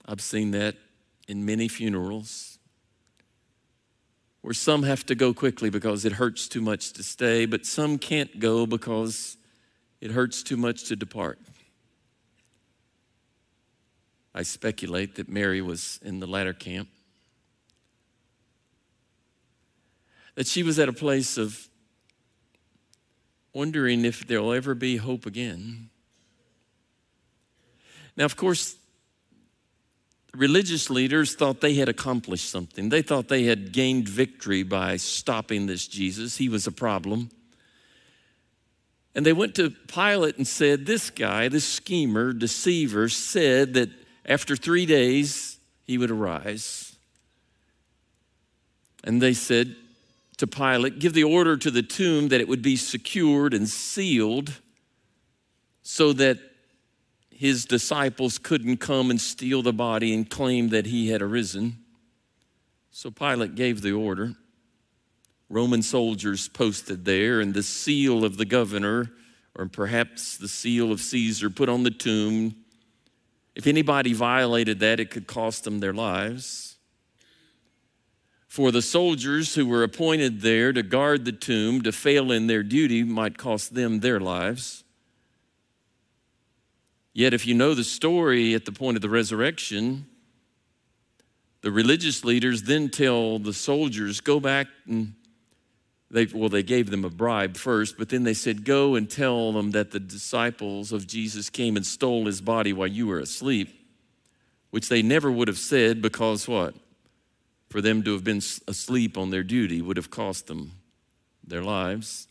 I've 0.07 0.21
seen 0.21 0.49
that 0.51 0.75
in 1.27 1.45
many 1.45 1.67
funerals 1.67 2.56
where 4.47 4.53
some 4.53 4.83
have 4.83 5.05
to 5.05 5.13
go 5.13 5.33
quickly 5.33 5.69
because 5.69 6.05
it 6.05 6.13
hurts 6.13 6.47
too 6.47 6.61
much 6.61 6.93
to 6.93 7.03
stay, 7.03 7.45
but 7.45 7.65
some 7.65 7.97
can't 7.97 8.39
go 8.39 8.65
because 8.65 9.35
it 9.99 10.09
hurts 10.09 10.41
too 10.41 10.55
much 10.55 10.85
to 10.85 10.95
depart. 10.95 11.37
I 14.33 14.43
speculate 14.43 15.15
that 15.15 15.27
Mary 15.27 15.61
was 15.61 15.99
in 16.01 16.21
the 16.21 16.27
latter 16.27 16.53
camp. 16.53 16.87
That 20.35 20.47
she 20.47 20.63
was 20.63 20.79
at 20.79 20.87
a 20.87 20.93
place 20.93 21.37
of 21.37 21.67
wondering 23.51 24.05
if 24.05 24.25
there'll 24.27 24.53
ever 24.53 24.73
be 24.73 24.95
hope 24.95 25.25
again. 25.25 25.89
Now, 28.15 28.23
of 28.23 28.37
course, 28.37 28.77
religious 30.37 30.89
leaders 30.89 31.35
thought 31.35 31.61
they 31.61 31.73
had 31.73 31.89
accomplished 31.89 32.49
something. 32.49 32.89
They 32.89 33.01
thought 33.01 33.27
they 33.27 33.43
had 33.43 33.71
gained 33.71 34.07
victory 34.07 34.63
by 34.63 34.97
stopping 34.97 35.65
this 35.65 35.87
Jesus. 35.87 36.37
He 36.37 36.47
was 36.47 36.67
a 36.67 36.71
problem. 36.71 37.29
And 39.15 39.25
they 39.25 39.33
went 39.33 39.55
to 39.55 39.71
Pilate 39.71 40.37
and 40.37 40.47
said, 40.47 40.85
This 40.85 41.09
guy, 41.09 41.47
this 41.47 41.65
schemer, 41.65 42.33
deceiver, 42.33 43.09
said 43.09 43.73
that 43.73 43.89
after 44.25 44.55
three 44.55 44.85
days, 44.85 45.57
he 45.85 45.97
would 45.97 46.11
arise. 46.11 46.95
And 49.03 49.21
they 49.21 49.33
said 49.33 49.75
to 50.37 50.45
Pilate, 50.45 50.99
Give 50.99 51.13
the 51.13 51.23
order 51.23 51.57
to 51.57 51.71
the 51.71 51.81
tomb 51.81 52.27
that 52.27 52.41
it 52.41 52.47
would 52.47 52.61
be 52.61 52.75
secured 52.75 53.55
and 53.55 53.67
sealed 53.67 54.53
so 55.81 56.13
that 56.13 56.37
his 57.37 57.65
disciples 57.65 58.37
couldn't 58.37 58.77
come 58.77 59.09
and 59.09 59.21
steal 59.21 59.61
the 59.61 59.73
body 59.73 60.13
and 60.13 60.29
claim 60.29 60.69
that 60.69 60.87
he 60.87 61.09
had 61.09 61.21
arisen. 61.21 61.77
So 62.91 63.11
Pilate 63.11 63.55
gave 63.55 63.81
the 63.81 63.91
order. 63.91 64.35
Roman 65.49 65.81
soldiers 65.81 66.47
posted 66.49 67.05
there, 67.05 67.39
and 67.39 67.53
the 67.53 67.63
seal 67.63 68.25
of 68.25 68.37
the 68.37 68.45
governor, 68.45 69.11
or 69.55 69.67
perhaps 69.67 70.37
the 70.37 70.47
seal 70.47 70.91
of 70.91 70.99
Caesar, 70.99 71.49
put 71.49 71.69
on 71.69 71.83
the 71.83 71.91
tomb 71.91 72.55
if 73.57 73.65
anybody 73.65 74.13
violated 74.13 74.81
that, 74.81 74.99
it 74.99 75.09
could 75.09 75.25
cost 75.25 75.63
them 75.63 75.79
their 75.79 75.91
lives. 75.91 76.75
For 78.47 78.71
the 78.71 78.83
soldiers 78.83 79.55
who 79.55 79.65
were 79.65 79.81
appointed 79.81 80.41
there 80.41 80.71
to 80.71 80.83
guard 80.83 81.25
the 81.25 81.31
tomb, 81.31 81.81
to 81.81 81.91
fail 81.91 82.31
in 82.31 82.45
their 82.45 82.61
duty 82.61 83.03
might 83.03 83.39
cost 83.39 83.73
them 83.73 84.01
their 84.01 84.19
lives. 84.19 84.83
Yet, 87.17 87.33
if 87.33 87.47
you 87.47 87.55
know 87.55 87.73
the 87.73 87.83
story 87.83 88.53
at 88.53 88.65
the 88.65 88.71
point 88.71 88.95
of 88.95 89.01
the 89.01 89.09
resurrection, 89.09 90.05
the 91.61 91.71
religious 91.71 92.23
leaders 92.23 92.61
then 92.61 92.89
tell 92.89 93.39
the 93.39 93.53
soldiers, 93.53 94.21
go 94.21 94.39
back 94.39 94.67
and 94.85 95.15
they, 96.11 96.27
well, 96.27 96.47
they 96.47 96.61
gave 96.61 96.91
them 96.91 97.03
a 97.03 97.09
bribe 97.09 97.57
first, 97.57 97.97
but 97.97 98.09
then 98.09 98.21
they 98.21 98.35
said, 98.35 98.63
Go 98.63 98.93
and 98.93 99.09
tell 99.09 99.51
them 99.51 99.71
that 99.71 99.89
the 99.89 99.99
disciples 99.99 100.91
of 100.91 101.07
Jesus 101.07 101.49
came 101.49 101.75
and 101.75 101.83
stole 101.83 102.27
his 102.27 102.39
body 102.39 102.71
while 102.71 102.85
you 102.85 103.07
were 103.07 103.17
asleep, 103.17 103.69
which 104.69 104.87
they 104.87 105.01
never 105.01 105.31
would 105.31 105.47
have 105.47 105.57
said 105.57 106.03
because 106.03 106.47
what? 106.47 106.75
For 107.71 107.81
them 107.81 108.03
to 108.03 108.13
have 108.13 108.23
been 108.23 108.43
asleep 108.67 109.17
on 109.17 109.31
their 109.31 109.41
duty 109.41 109.81
would 109.81 109.97
have 109.97 110.11
cost 110.11 110.45
them 110.45 110.73
their 111.43 111.63
lives. 111.63 112.27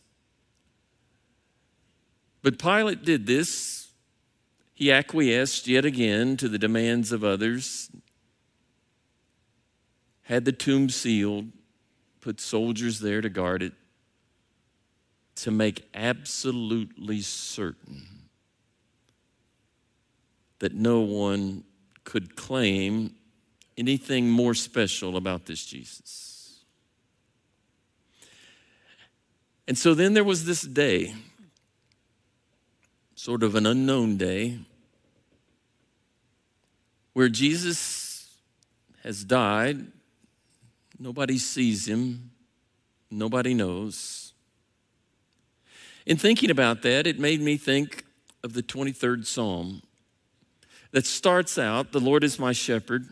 But 2.41 2.57
Pilate 2.57 3.03
did 3.03 3.27
this. 3.27 3.86
He 4.77 4.91
acquiesced 4.91 5.67
yet 5.67 5.85
again 5.85 6.37
to 6.37 6.47
the 6.47 6.59
demands 6.59 7.11
of 7.11 7.23
others, 7.23 7.89
had 10.21 10.45
the 10.45 10.51
tomb 10.51 10.91
sealed, 10.91 11.47
put 12.21 12.39
soldiers 12.39 12.99
there 12.99 13.19
to 13.21 13.27
guard 13.27 13.63
it 13.63 13.73
to 15.37 15.49
make 15.49 15.89
absolutely 15.95 17.21
certain 17.21 18.05
that 20.59 20.75
no 20.75 20.99
one 20.99 21.63
could 22.03 22.35
claim 22.35 23.15
anything 23.79 24.29
more 24.29 24.53
special 24.53 25.17
about 25.17 25.47
this 25.47 25.65
Jesus. 25.65 26.63
And 29.67 29.75
so 29.75 29.95
then 29.95 30.13
there 30.13 30.23
was 30.23 30.45
this 30.45 30.61
day, 30.61 31.15
sort 33.17 33.43
of 33.43 33.55
an 33.55 33.65
unknown 33.65 34.15
day, 34.15 34.59
where 37.11 37.27
Jesus 37.27 38.29
has 39.03 39.25
died 39.25 39.87
Nobody 40.99 41.37
sees 41.37 41.87
him, 41.87 42.31
nobody 43.11 43.53
knows. 43.53 44.33
In 46.05 46.17
thinking 46.17 46.49
about 46.49 46.81
that, 46.83 47.05
it 47.05 47.19
made 47.19 47.41
me 47.41 47.57
think 47.57 48.03
of 48.43 48.53
the 48.53 48.63
23rd 48.63 49.25
Psalm 49.25 49.83
that 50.91 51.05
starts 51.05 51.57
out 51.57 51.91
The 51.91 51.99
Lord 51.99 52.23
is 52.23 52.39
my 52.39 52.51
shepherd, 52.51 53.07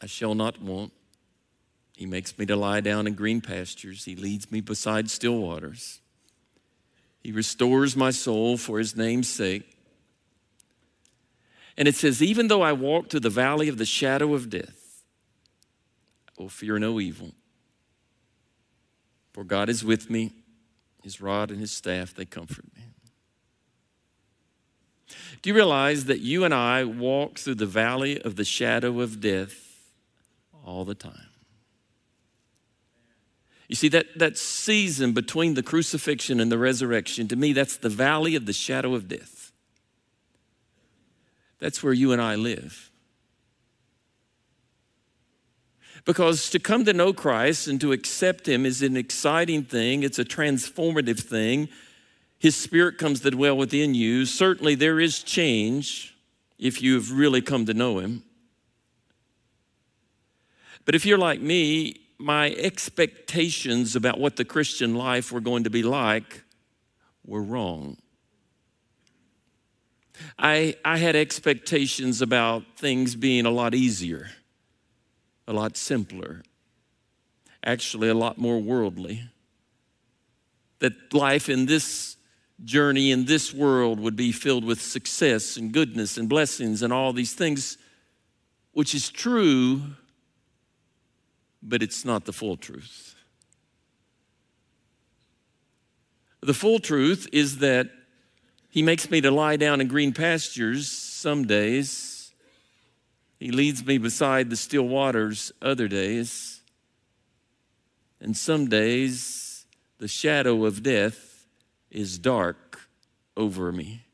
I 0.00 0.06
shall 0.06 0.34
not 0.34 0.62
want. 0.62 0.92
He 1.96 2.06
makes 2.06 2.38
me 2.38 2.44
to 2.46 2.56
lie 2.56 2.80
down 2.80 3.06
in 3.06 3.14
green 3.14 3.40
pastures, 3.40 4.04
He 4.04 4.14
leads 4.14 4.52
me 4.52 4.60
beside 4.60 5.10
still 5.10 5.38
waters. 5.38 6.00
He 7.26 7.32
restores 7.32 7.96
my 7.96 8.12
soul 8.12 8.56
for 8.56 8.78
His 8.78 8.94
name's 8.94 9.28
sake. 9.28 9.76
And 11.76 11.88
it 11.88 11.96
says, 11.96 12.22
Even 12.22 12.46
though 12.46 12.62
I 12.62 12.72
walk 12.72 13.10
through 13.10 13.18
the 13.18 13.30
valley 13.30 13.68
of 13.68 13.78
the 13.78 13.84
shadow 13.84 14.32
of 14.32 14.48
death, 14.48 15.02
I 16.28 16.40
will 16.40 16.48
fear 16.48 16.78
no 16.78 17.00
evil. 17.00 17.32
For 19.32 19.42
God 19.42 19.68
is 19.68 19.84
with 19.84 20.08
me, 20.08 20.34
His 21.02 21.20
rod 21.20 21.50
and 21.50 21.58
His 21.58 21.72
staff, 21.72 22.14
they 22.14 22.26
comfort 22.26 22.66
me. 22.76 22.84
Do 25.42 25.50
you 25.50 25.54
realize 25.56 26.04
that 26.04 26.20
you 26.20 26.44
and 26.44 26.54
I 26.54 26.84
walk 26.84 27.40
through 27.40 27.56
the 27.56 27.66
valley 27.66 28.22
of 28.22 28.36
the 28.36 28.44
shadow 28.44 29.00
of 29.00 29.20
death 29.20 29.80
all 30.64 30.84
the 30.84 30.94
time? 30.94 31.25
You 33.68 33.74
see, 33.74 33.88
that, 33.88 34.18
that 34.18 34.38
season 34.38 35.12
between 35.12 35.54
the 35.54 35.62
crucifixion 35.62 36.38
and 36.40 36.52
the 36.52 36.58
resurrection, 36.58 37.26
to 37.28 37.36
me, 37.36 37.52
that's 37.52 37.76
the 37.76 37.88
valley 37.88 38.36
of 38.36 38.46
the 38.46 38.52
shadow 38.52 38.94
of 38.94 39.08
death. 39.08 39.52
That's 41.58 41.82
where 41.82 41.92
you 41.92 42.12
and 42.12 42.22
I 42.22 42.36
live. 42.36 42.90
Because 46.04 46.50
to 46.50 46.60
come 46.60 46.84
to 46.84 46.92
know 46.92 47.12
Christ 47.12 47.66
and 47.66 47.80
to 47.80 47.90
accept 47.90 48.46
Him 48.46 48.64
is 48.64 48.82
an 48.82 48.96
exciting 48.96 49.64
thing, 49.64 50.04
it's 50.04 50.20
a 50.20 50.24
transformative 50.24 51.18
thing. 51.18 51.68
His 52.38 52.54
Spirit 52.54 52.98
comes 52.98 53.20
to 53.20 53.30
dwell 53.30 53.56
within 53.56 53.94
you. 53.94 54.26
Certainly, 54.26 54.76
there 54.76 55.00
is 55.00 55.22
change 55.22 56.14
if 56.58 56.80
you've 56.80 57.10
really 57.10 57.40
come 57.40 57.66
to 57.66 57.74
know 57.74 57.98
Him. 57.98 58.22
But 60.84 60.94
if 60.94 61.04
you're 61.04 61.18
like 61.18 61.40
me, 61.40 62.05
my 62.18 62.50
expectations 62.52 63.94
about 63.96 64.18
what 64.18 64.36
the 64.36 64.44
Christian 64.44 64.94
life 64.94 65.32
were 65.32 65.40
going 65.40 65.64
to 65.64 65.70
be 65.70 65.82
like 65.82 66.42
were 67.24 67.42
wrong. 67.42 67.98
I, 70.38 70.76
I 70.84 70.96
had 70.96 71.14
expectations 71.14 72.22
about 72.22 72.62
things 72.76 73.14
being 73.14 73.44
a 73.44 73.50
lot 73.50 73.74
easier, 73.74 74.30
a 75.46 75.52
lot 75.52 75.76
simpler, 75.76 76.42
actually, 77.64 78.08
a 78.08 78.14
lot 78.14 78.38
more 78.38 78.58
worldly. 78.58 79.28
That 80.78 81.12
life 81.12 81.48
in 81.48 81.66
this 81.66 82.16
journey, 82.64 83.10
in 83.10 83.26
this 83.26 83.52
world, 83.52 84.00
would 84.00 84.16
be 84.16 84.32
filled 84.32 84.64
with 84.64 84.80
success 84.80 85.56
and 85.56 85.72
goodness 85.72 86.16
and 86.16 86.28
blessings 86.28 86.82
and 86.82 86.92
all 86.92 87.12
these 87.12 87.34
things, 87.34 87.76
which 88.72 88.94
is 88.94 89.10
true 89.10 89.82
but 91.66 91.82
it's 91.82 92.04
not 92.04 92.24
the 92.24 92.32
full 92.32 92.56
truth. 92.56 93.14
The 96.40 96.54
full 96.54 96.78
truth 96.78 97.28
is 97.32 97.58
that 97.58 97.90
He 98.70 98.82
makes 98.82 99.10
me 99.10 99.20
to 99.20 99.30
lie 99.30 99.56
down 99.56 99.80
in 99.80 99.88
green 99.88 100.12
pastures 100.12 100.88
some 100.88 101.46
days. 101.46 102.32
He 103.38 103.50
leads 103.50 103.84
me 103.84 103.98
beside 103.98 104.48
the 104.48 104.56
still 104.56 104.86
waters 104.86 105.52
other 105.60 105.88
days. 105.88 106.60
And 108.20 108.36
some 108.36 108.68
days 108.68 109.66
the 109.98 110.08
shadow 110.08 110.64
of 110.64 110.82
death 110.82 111.46
is 111.90 112.18
dark 112.18 112.88
over 113.36 113.72
me 113.72 114.04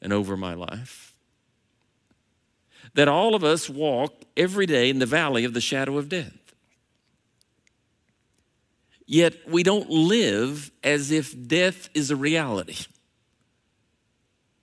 and 0.00 0.12
over 0.12 0.36
my 0.36 0.54
life 0.54 1.15
that 2.96 3.08
all 3.08 3.34
of 3.34 3.44
us 3.44 3.68
walk 3.68 4.24
every 4.36 4.64
day 4.64 4.88
in 4.88 4.98
the 4.98 5.06
valley 5.06 5.44
of 5.44 5.52
the 5.52 5.60
shadow 5.60 5.98
of 5.98 6.08
death. 6.08 6.32
Yet 9.06 9.34
we 9.48 9.62
don't 9.62 9.88
live 9.90 10.70
as 10.82 11.10
if 11.10 11.34
death 11.46 11.90
is 11.94 12.10
a 12.10 12.16
reality. 12.16 12.86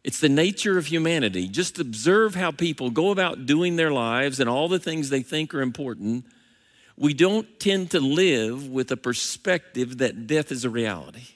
It's 0.03 0.19
the 0.19 0.29
nature 0.29 0.79
of 0.79 0.87
humanity. 0.87 1.47
Just 1.47 1.79
observe 1.79 2.33
how 2.33 2.49
people 2.49 2.89
go 2.89 3.11
about 3.11 3.45
doing 3.45 3.75
their 3.75 3.91
lives 3.91 4.39
and 4.39 4.49
all 4.49 4.67
the 4.67 4.79
things 4.79 5.09
they 5.09 5.21
think 5.21 5.53
are 5.53 5.61
important. 5.61 6.25
We 6.97 7.13
don't 7.13 7.59
tend 7.59 7.91
to 7.91 7.99
live 7.99 8.67
with 8.67 8.91
a 8.91 8.97
perspective 8.97 9.99
that 9.99 10.25
death 10.25 10.51
is 10.51 10.65
a 10.65 10.71
reality, 10.71 11.27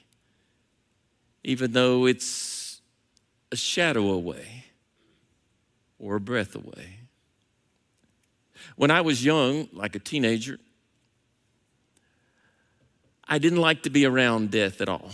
even 1.44 1.72
though 1.72 2.06
it's 2.06 2.80
a 3.52 3.56
shadow 3.56 4.10
away 4.10 4.64
or 5.98 6.16
a 6.16 6.20
breath 6.20 6.54
away. 6.54 6.98
When 8.76 8.90
I 8.90 9.00
was 9.00 9.24
young, 9.24 9.68
like 9.72 9.94
a 9.94 9.98
teenager, 9.98 10.58
I 13.26 13.38
didn't 13.38 13.60
like 13.60 13.82
to 13.82 13.90
be 13.90 14.06
around 14.06 14.50
death 14.50 14.80
at 14.80 14.88
all. 14.88 15.10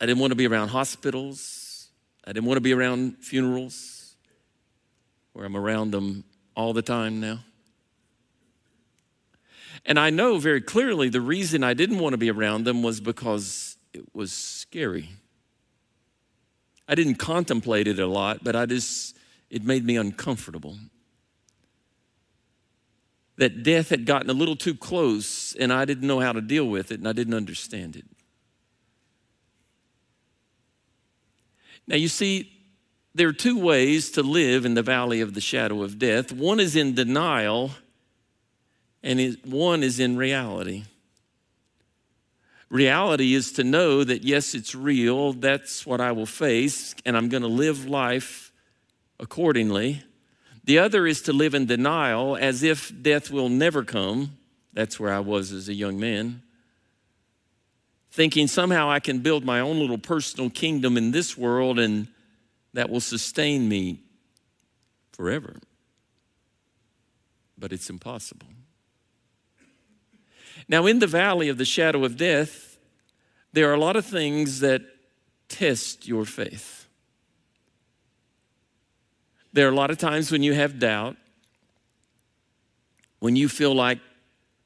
I 0.00 0.06
didn't 0.06 0.20
want 0.20 0.30
to 0.30 0.36
be 0.36 0.46
around 0.46 0.68
hospitals. 0.68 1.88
I 2.24 2.32
didn't 2.32 2.46
want 2.46 2.58
to 2.58 2.62
be 2.62 2.72
around 2.72 3.16
funerals 3.18 4.14
where 5.32 5.44
I'm 5.44 5.56
around 5.56 5.90
them 5.90 6.24
all 6.54 6.72
the 6.72 6.82
time 6.82 7.20
now. 7.20 7.40
And 9.86 9.98
I 9.98 10.10
know 10.10 10.38
very 10.38 10.60
clearly 10.60 11.08
the 11.08 11.20
reason 11.20 11.64
I 11.64 11.74
didn't 11.74 11.98
want 11.98 12.12
to 12.12 12.18
be 12.18 12.30
around 12.30 12.64
them 12.64 12.82
was 12.82 13.00
because 13.00 13.76
it 13.92 14.04
was 14.14 14.32
scary. 14.32 15.10
I 16.88 16.94
didn't 16.94 17.16
contemplate 17.16 17.86
it 17.86 17.98
a 17.98 18.06
lot, 18.06 18.42
but 18.42 18.56
I 18.56 18.64
just, 18.64 19.16
it 19.50 19.62
made 19.62 19.84
me 19.84 19.96
uncomfortable. 19.96 20.78
That 23.36 23.62
death 23.62 23.90
had 23.90 24.06
gotten 24.06 24.30
a 24.30 24.32
little 24.32 24.56
too 24.56 24.74
close 24.74 25.54
and 25.54 25.72
I 25.72 25.84
didn't 25.84 26.08
know 26.08 26.20
how 26.20 26.32
to 26.32 26.40
deal 26.40 26.66
with 26.66 26.90
it 26.90 26.98
and 26.98 27.06
I 27.06 27.12
didn't 27.12 27.34
understand 27.34 27.94
it. 27.94 28.06
Now, 31.86 31.96
you 31.96 32.08
see, 32.08 32.52
there 33.14 33.28
are 33.28 33.32
two 33.32 33.58
ways 33.58 34.10
to 34.12 34.22
live 34.22 34.64
in 34.64 34.74
the 34.74 34.82
valley 34.82 35.20
of 35.20 35.34
the 35.34 35.40
shadow 35.40 35.82
of 35.82 35.98
death 35.98 36.32
one 36.32 36.60
is 36.60 36.76
in 36.76 36.94
denial, 36.94 37.72
and 39.02 39.38
one 39.44 39.82
is 39.82 39.98
in 39.98 40.16
reality. 40.16 40.84
Reality 42.70 43.34
is 43.34 43.52
to 43.52 43.64
know 43.64 44.04
that, 44.04 44.24
yes, 44.24 44.54
it's 44.54 44.74
real, 44.74 45.32
that's 45.32 45.86
what 45.86 46.00
I 46.00 46.12
will 46.12 46.26
face, 46.26 46.94
and 47.06 47.16
I'm 47.16 47.28
going 47.28 47.42
to 47.42 47.48
live 47.48 47.86
life 47.86 48.52
accordingly. 49.18 50.02
The 50.64 50.78
other 50.78 51.06
is 51.06 51.22
to 51.22 51.32
live 51.32 51.54
in 51.54 51.64
denial 51.64 52.36
as 52.36 52.62
if 52.62 52.92
death 53.02 53.30
will 53.30 53.48
never 53.48 53.84
come. 53.84 54.36
That's 54.74 55.00
where 55.00 55.12
I 55.12 55.20
was 55.20 55.50
as 55.50 55.70
a 55.70 55.74
young 55.74 55.98
man. 55.98 56.42
Thinking 58.10 58.48
somehow 58.48 58.90
I 58.90 59.00
can 59.00 59.20
build 59.20 59.44
my 59.44 59.60
own 59.60 59.78
little 59.78 59.98
personal 59.98 60.50
kingdom 60.50 60.98
in 60.98 61.10
this 61.10 61.38
world 61.38 61.78
and 61.78 62.08
that 62.74 62.90
will 62.90 63.00
sustain 63.00 63.66
me 63.68 64.02
forever. 65.12 65.56
But 67.56 67.72
it's 67.72 67.88
impossible. 67.88 68.48
Now, 70.68 70.86
in 70.86 70.98
the 70.98 71.06
valley 71.06 71.48
of 71.48 71.56
the 71.56 71.64
shadow 71.64 72.04
of 72.04 72.16
death, 72.16 72.78
there 73.52 73.70
are 73.70 73.74
a 73.74 73.80
lot 73.80 73.96
of 73.96 74.04
things 74.04 74.60
that 74.60 74.82
test 75.48 76.06
your 76.06 76.24
faith. 76.24 76.86
There 79.52 79.66
are 79.66 79.72
a 79.72 79.74
lot 79.74 79.90
of 79.90 79.98
times 79.98 80.30
when 80.30 80.42
you 80.42 80.52
have 80.52 80.78
doubt, 80.78 81.16
when 83.18 83.34
you 83.34 83.48
feel 83.48 83.74
like 83.74 83.98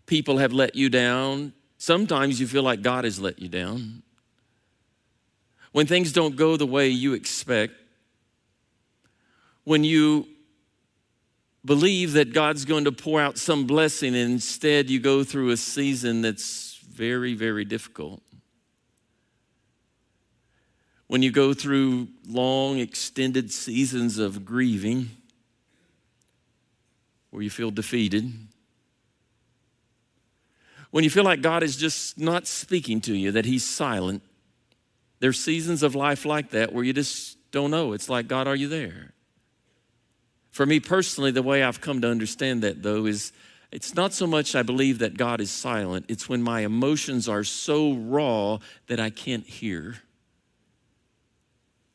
people 0.07 0.39
have 0.39 0.53
let 0.53 0.75
you 0.75 0.91
down. 0.91 1.53
Sometimes 1.79 2.41
you 2.41 2.47
feel 2.47 2.63
like 2.63 2.83
God 2.83 3.05
has 3.05 3.19
let 3.19 3.39
you 3.39 3.49
down. 3.49 4.03
When 5.73 5.87
things 5.87 6.13
don't 6.13 6.37
go 6.37 6.57
the 6.57 6.67
way 6.67 6.89
you 6.89 7.15
expect, 7.15 7.73
when 9.65 9.85
you 9.85 10.27
believe 11.65 12.13
that 12.15 12.33
God's 12.33 12.65
going 12.65 12.85
to 12.85 12.93
pour 12.93 13.21
out 13.21 13.39
some 13.39 13.67
blessing, 13.67 14.15
and 14.15 14.33
instead 14.33 14.91
you 14.91 14.99
go 14.99 15.25
through 15.25 15.51
a 15.51 15.57
season 15.57 16.23
that's 16.23 16.79
very, 16.91 17.35
very 17.35 17.65
difficult. 17.65 18.23
When 21.07 21.23
you 21.23 21.31
go 21.31 21.53
through 21.55 22.09
long, 22.27 22.79
extended 22.79 23.53
seasons 23.53 24.19
of 24.19 24.45
grieving, 24.45 25.11
where 27.31 27.43
you 27.43 27.51
feel 27.51 27.71
defeated, 27.71 28.33
when 30.91 31.05
you 31.05 31.11
feel 31.11 31.25
like 31.25 31.41
God 31.41 31.63
is 31.63 31.77
just 31.77 32.19
not 32.19 32.47
speaking 32.47 33.01
to 33.03 33.15
you, 33.15 33.33
that 33.33 33.45
He's 33.45 33.65
silent, 33.65 34.23
there's 35.21 35.39
seasons 35.39 35.83
of 35.83 35.95
life 35.95 36.25
like 36.25 36.51
that 36.51 36.73
where 36.73 36.83
you 36.83 36.93
just 36.93 37.39
don't 37.53 37.71
know. 37.71 37.93
It's 37.93 38.09
like, 38.09 38.27
God, 38.27 38.49
are 38.49 38.57
you 38.57 38.69
there? 38.69 39.12
For 40.53 40.67
me 40.67 40.79
personally, 40.81 41.31
the 41.31 41.43
way 41.43 41.63
I've 41.63 41.81
come 41.81 42.01
to 42.03 42.09
understand 42.09 42.63
that, 42.63 42.83
though, 42.83 43.07
is 43.07 43.33
It's 43.73 43.95
not 43.95 44.13
so 44.13 44.27
much 44.27 44.55
I 44.55 44.63
believe 44.63 44.99
that 44.99 45.17
God 45.17 45.41
is 45.41 45.51
silent, 45.51 46.05
it's 46.09 46.29
when 46.29 46.43
my 46.43 46.61
emotions 46.61 47.27
are 47.27 47.43
so 47.43 47.95
raw 47.95 48.59
that 48.87 49.01
I 49.01 49.09
can't 49.09 49.47
hear. 49.47 49.97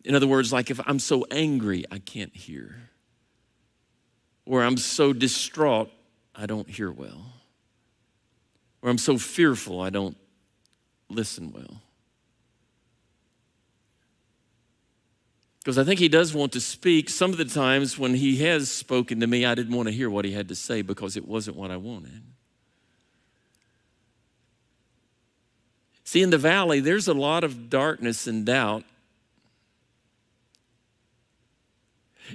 In 0.04 0.16
other 0.16 0.26
words, 0.26 0.52
like 0.52 0.72
if 0.72 0.80
I'm 0.88 1.00
so 1.00 1.26
angry, 1.30 1.86
I 1.92 2.00
can't 2.00 2.36
hear. 2.36 2.90
Or 4.46 4.64
I'm 4.64 4.78
so 4.78 5.14
distraught, 5.14 5.92
I 6.34 6.48
don't 6.48 6.68
hear 6.68 6.92
well. 6.92 7.34
Or 8.82 8.90
I'm 8.90 8.98
so 8.98 9.20
fearful, 9.20 9.80
I 9.80 9.92
don't 9.92 10.18
listen 11.10 11.52
well. 11.52 11.82
Because 15.68 15.78
I 15.78 15.84
think 15.84 16.00
he 16.00 16.08
does 16.08 16.34
want 16.34 16.54
to 16.54 16.62
speak. 16.62 17.10
Some 17.10 17.32
of 17.32 17.38
the 17.38 17.44
times 17.44 18.00
when 18.00 18.14
he 18.14 18.38
has 18.38 18.72
spoken 18.72 19.20
to 19.20 19.28
me, 19.28 19.46
I 19.46 19.54
didn't 19.54 19.76
want 19.76 19.90
to 19.90 19.94
hear 19.94 20.10
what 20.10 20.24
he 20.24 20.32
had 20.32 20.48
to 20.48 20.56
say 20.56 20.82
because 20.82 21.18
it 21.18 21.28
wasn't 21.28 21.58
what 21.58 21.72
I 21.72 21.76
wanted. 21.76 22.24
See, 26.06 26.22
in 26.22 26.30
the 26.30 26.38
valley, 26.38 26.80
there's 26.80 27.10
a 27.10 27.14
lot 27.14 27.44
of 27.44 27.70
darkness 27.70 28.28
and 28.28 28.46
doubt. 28.46 28.86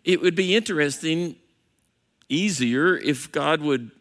It 0.05 0.21
would 0.21 0.35
be 0.35 0.55
interesting, 0.55 1.37
easier, 2.29 2.99
if 2.99 3.33
God 3.33 3.63
would 3.63 3.93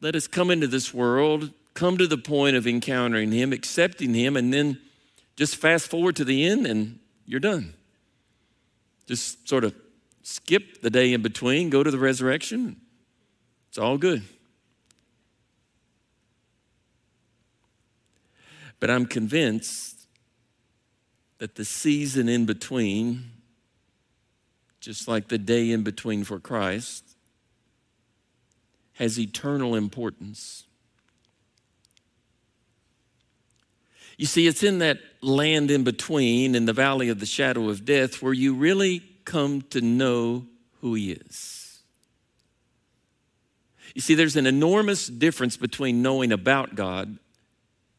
let 0.00 0.14
us 0.14 0.28
come 0.28 0.52
into 0.52 0.68
this 0.68 0.94
world, 0.94 1.50
come 1.74 1.98
to 1.98 2.06
the 2.06 2.16
point 2.16 2.54
of 2.54 2.64
encountering 2.64 3.32
Him, 3.32 3.52
accepting 3.52 4.14
Him, 4.14 4.36
and 4.36 4.54
then 4.54 4.78
just 5.34 5.56
fast 5.56 5.88
forward 5.88 6.14
to 6.14 6.24
the 6.24 6.46
end 6.46 6.64
and 6.64 7.00
you're 7.26 7.40
done. 7.40 7.74
Just 9.08 9.48
sort 9.48 9.64
of 9.64 9.74
skip 10.22 10.82
the 10.82 10.90
day 10.90 11.14
in 11.14 11.22
between, 11.22 11.70
go 11.70 11.82
to 11.82 11.90
the 11.90 11.98
resurrection. 11.98 12.76
It's 13.70 13.78
all 13.78 13.96
good. 13.96 14.22
But 18.78 18.90
I'm 18.90 19.06
convinced 19.06 20.06
that 21.38 21.54
the 21.54 21.64
season 21.64 22.28
in 22.28 22.44
between, 22.44 23.30
just 24.80 25.08
like 25.08 25.28
the 25.28 25.38
day 25.38 25.70
in 25.70 25.82
between 25.82 26.22
for 26.22 26.38
Christ, 26.38 27.16
has 28.92 29.18
eternal 29.18 29.74
importance. 29.74 30.67
You 34.18 34.26
see, 34.26 34.48
it's 34.48 34.64
in 34.64 34.80
that 34.80 34.98
land 35.22 35.70
in 35.70 35.84
between, 35.84 36.56
in 36.56 36.66
the 36.66 36.72
valley 36.72 37.08
of 37.08 37.20
the 37.20 37.26
shadow 37.26 37.68
of 37.70 37.84
death, 37.84 38.20
where 38.20 38.32
you 38.32 38.52
really 38.52 39.00
come 39.24 39.62
to 39.70 39.80
know 39.80 40.44
who 40.80 40.94
He 40.94 41.12
is. 41.12 41.80
You 43.94 44.00
see, 44.00 44.14
there's 44.14 44.36
an 44.36 44.46
enormous 44.46 45.06
difference 45.06 45.56
between 45.56 46.02
knowing 46.02 46.32
about 46.32 46.74
God 46.74 47.18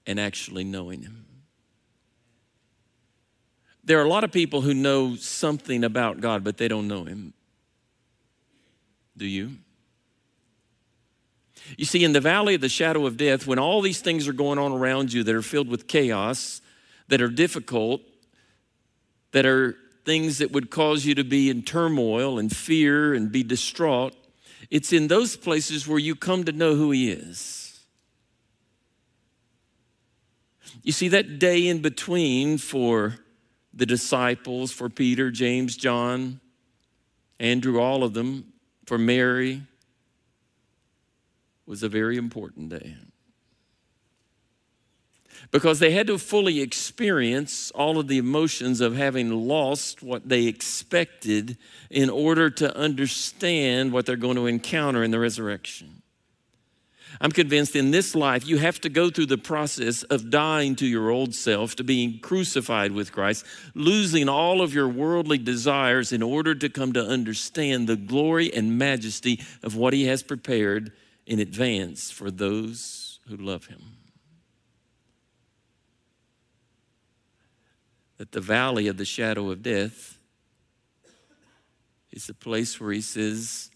and 0.06 0.20
actually 0.20 0.66
knowing 0.66 1.02
Him. 1.04 1.26
There 3.86 4.00
are 4.00 4.06
a 4.06 4.10
lot 4.10 4.26
of 4.26 4.32
people 4.32 4.62
who 4.62 4.74
know 4.74 5.16
something 5.16 5.86
about 5.86 6.20
God, 6.20 6.44
but 6.44 6.58
they 6.58 6.68
don't 6.68 6.90
know 6.90 7.06
Him. 7.06 7.34
Do 9.16 9.26
you? 9.26 9.58
You 11.78 11.86
see, 11.86 12.04
in 12.04 12.14
the 12.14 12.22
valley 12.22 12.56
of 12.56 12.62
the 12.62 12.70
shadow 12.70 13.06
of 13.06 13.18
death, 13.18 13.46
when 13.48 13.60
all 13.60 13.82
these 13.82 14.02
things 14.02 14.28
are 14.28 14.34
going 14.34 14.60
on 14.60 14.72
around 14.72 15.14
you 15.14 15.24
that 15.24 15.36
are 15.36 15.42
filled 15.42 15.68
with 15.68 15.88
chaos, 15.88 16.62
that 17.08 17.22
are 17.22 17.30
difficult, 17.30 18.02
that 19.32 19.46
are 19.46 19.76
things 20.06 20.40
that 20.40 20.52
would 20.52 20.70
cause 20.72 21.06
you 21.06 21.16
to 21.16 21.24
be 21.24 21.50
in 21.50 21.62
turmoil 21.62 22.40
and 22.40 22.56
fear 22.56 23.14
and 23.14 23.32
be 23.32 23.44
distraught, 23.44 24.16
it's 24.70 24.94
in 24.94 25.08
those 25.08 25.36
places 25.36 25.88
where 25.88 26.00
you 26.00 26.16
come 26.16 26.44
to 26.44 26.52
know 26.52 26.76
who 26.76 26.92
He 26.92 27.12
is. 27.12 27.80
You 30.84 30.92
see, 30.92 31.08
that 31.10 31.40
day 31.40 31.68
in 31.68 31.82
between 31.82 32.58
for 32.58 33.18
the 33.74 33.86
disciples, 33.86 34.72
for 34.72 34.90
Peter, 34.90 35.32
James, 35.32 35.76
John, 35.76 36.40
Andrew, 37.40 37.80
all 37.80 38.04
of 38.04 38.14
them, 38.14 38.54
for 38.86 38.98
Mary, 38.98 39.62
was 41.70 41.84
a 41.84 41.88
very 41.88 42.18
important 42.18 42.70
day. 42.70 42.96
Because 45.52 45.78
they 45.78 45.92
had 45.92 46.08
to 46.08 46.18
fully 46.18 46.62
experience 46.62 47.70
all 47.72 48.00
of 48.00 48.08
the 48.08 48.18
emotions 48.18 48.82
of 48.82 48.96
having 48.96 49.48
lost 49.48 50.02
what 50.02 50.28
they 50.28 50.46
expected 50.46 51.58
in 51.92 52.10
order 52.10 52.50
to 52.50 52.76
understand 52.76 53.94
what 53.94 54.08
they're 54.08 54.16
going 54.16 54.36
to 54.36 54.48
encounter 54.48 55.04
in 55.04 55.12
the 55.12 55.20
resurrection. 55.20 56.02
I'm 57.22 57.32
convinced 57.32 57.76
in 57.76 57.92
this 57.92 58.16
life 58.16 58.48
you 58.48 58.58
have 58.58 58.82
to 58.82 58.90
go 58.90 59.12
through 59.12 59.28
the 59.28 59.38
process 59.38 60.02
of 60.04 60.32
dying 60.32 60.76
to 60.78 60.88
your 60.88 61.12
old 61.12 61.36
self, 61.36 61.76
to 61.76 61.84
being 61.84 62.20
crucified 62.20 62.94
with 62.94 63.12
Christ, 63.12 63.46
losing 63.76 64.28
all 64.28 64.62
of 64.62 64.74
your 64.74 64.90
worldly 64.90 65.38
desires 65.38 66.12
in 66.12 66.24
order 66.24 66.56
to 66.56 66.70
come 66.70 66.94
to 66.94 67.06
understand 67.06 67.88
the 67.88 67.96
glory 67.96 68.52
and 68.52 68.80
majesty 68.80 69.40
of 69.62 69.76
what 69.76 69.94
He 69.94 70.06
has 70.06 70.24
prepared 70.24 70.92
in 71.30 71.40
advance 71.40 72.10
for 72.10 72.32
those 72.32 73.20
who 73.28 73.38
love 73.38 73.68
him. 73.68 73.82
That 78.18 78.32
the 78.32 78.42
valley 78.42 78.88
of 78.88 78.98
the 78.98 79.06
shadow 79.06 79.52
of 79.52 79.62
death 79.62 80.18
is 82.12 82.26
the 82.26 82.34
place 82.34 82.82
where 82.82 82.92
he 82.92 83.00
says, 83.00 83.70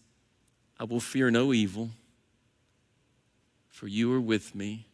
I 0.79 0.85
will 0.85 0.99
fear 0.99 1.29
no 1.29 1.53
evil, 1.53 1.91
for 3.69 3.87
you 3.87 4.11
are 4.13 4.19
with 4.19 4.55
me. 4.55 4.87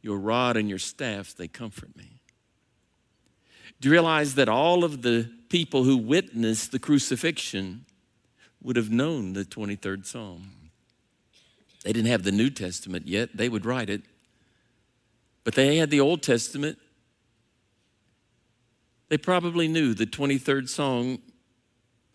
Your 0.00 0.18
rod 0.18 0.56
and 0.56 0.68
your 0.68 0.78
staff, 0.78 1.34
they 1.34 1.48
comfort 1.48 1.96
me. 1.96 2.20
Do 3.80 3.88
you 3.88 3.92
realize 3.92 4.36
that 4.36 4.48
all 4.48 4.84
of 4.84 5.02
the 5.02 5.28
people 5.48 5.82
who 5.82 5.96
witnessed 5.96 6.70
the 6.70 6.78
crucifixion 6.78 7.84
would 8.62 8.76
have 8.76 8.90
known 8.90 9.32
the 9.32 9.44
23rd 9.44 10.06
Psalm? 10.06 10.52
They 11.84 11.92
didn't 11.92 12.10
have 12.10 12.24
the 12.24 12.32
New 12.32 12.50
Testament 12.50 13.06
yet, 13.06 13.36
they 13.36 13.48
would 13.48 13.64
write 13.64 13.90
it. 13.90 14.02
But 15.44 15.54
they 15.54 15.76
had 15.76 15.90
the 15.90 16.00
Old 16.00 16.22
Testament. 16.22 16.78
They 19.08 19.16
probably 19.16 19.68
knew 19.68 19.94
the 19.94 20.04
23rd 20.04 20.68
psalm 20.68 21.22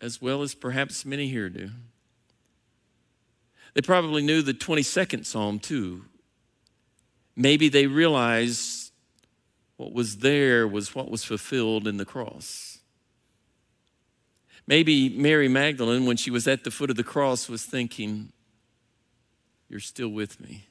as 0.00 0.22
well 0.22 0.42
as 0.42 0.54
perhaps 0.54 1.04
many 1.04 1.28
here 1.28 1.48
do. 1.48 1.70
They 3.74 3.80
probably 3.80 4.22
knew 4.22 4.42
the 4.42 4.54
22nd 4.54 5.26
psalm 5.26 5.58
too. 5.58 6.04
Maybe 7.34 7.68
they 7.68 7.86
realized 7.86 8.92
what 9.76 9.92
was 9.92 10.18
there 10.18 10.68
was 10.68 10.94
what 10.94 11.10
was 11.10 11.24
fulfilled 11.24 11.88
in 11.88 11.96
the 11.96 12.04
cross. 12.04 12.78
Maybe 14.66 15.08
Mary 15.08 15.48
Magdalene, 15.48 16.06
when 16.06 16.16
she 16.16 16.30
was 16.30 16.46
at 16.46 16.64
the 16.64 16.70
foot 16.70 16.90
of 16.90 16.96
the 16.96 17.04
cross, 17.04 17.48
was 17.48 17.64
thinking, 17.64 18.32
you're 19.74 19.80
still 19.80 20.08
with 20.08 20.40
me. 20.40 20.68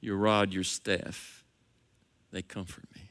Your 0.00 0.16
rod, 0.16 0.50
your 0.50 0.64
staff, 0.64 1.44
they 2.32 2.40
comfort 2.40 2.84
me. 2.94 3.10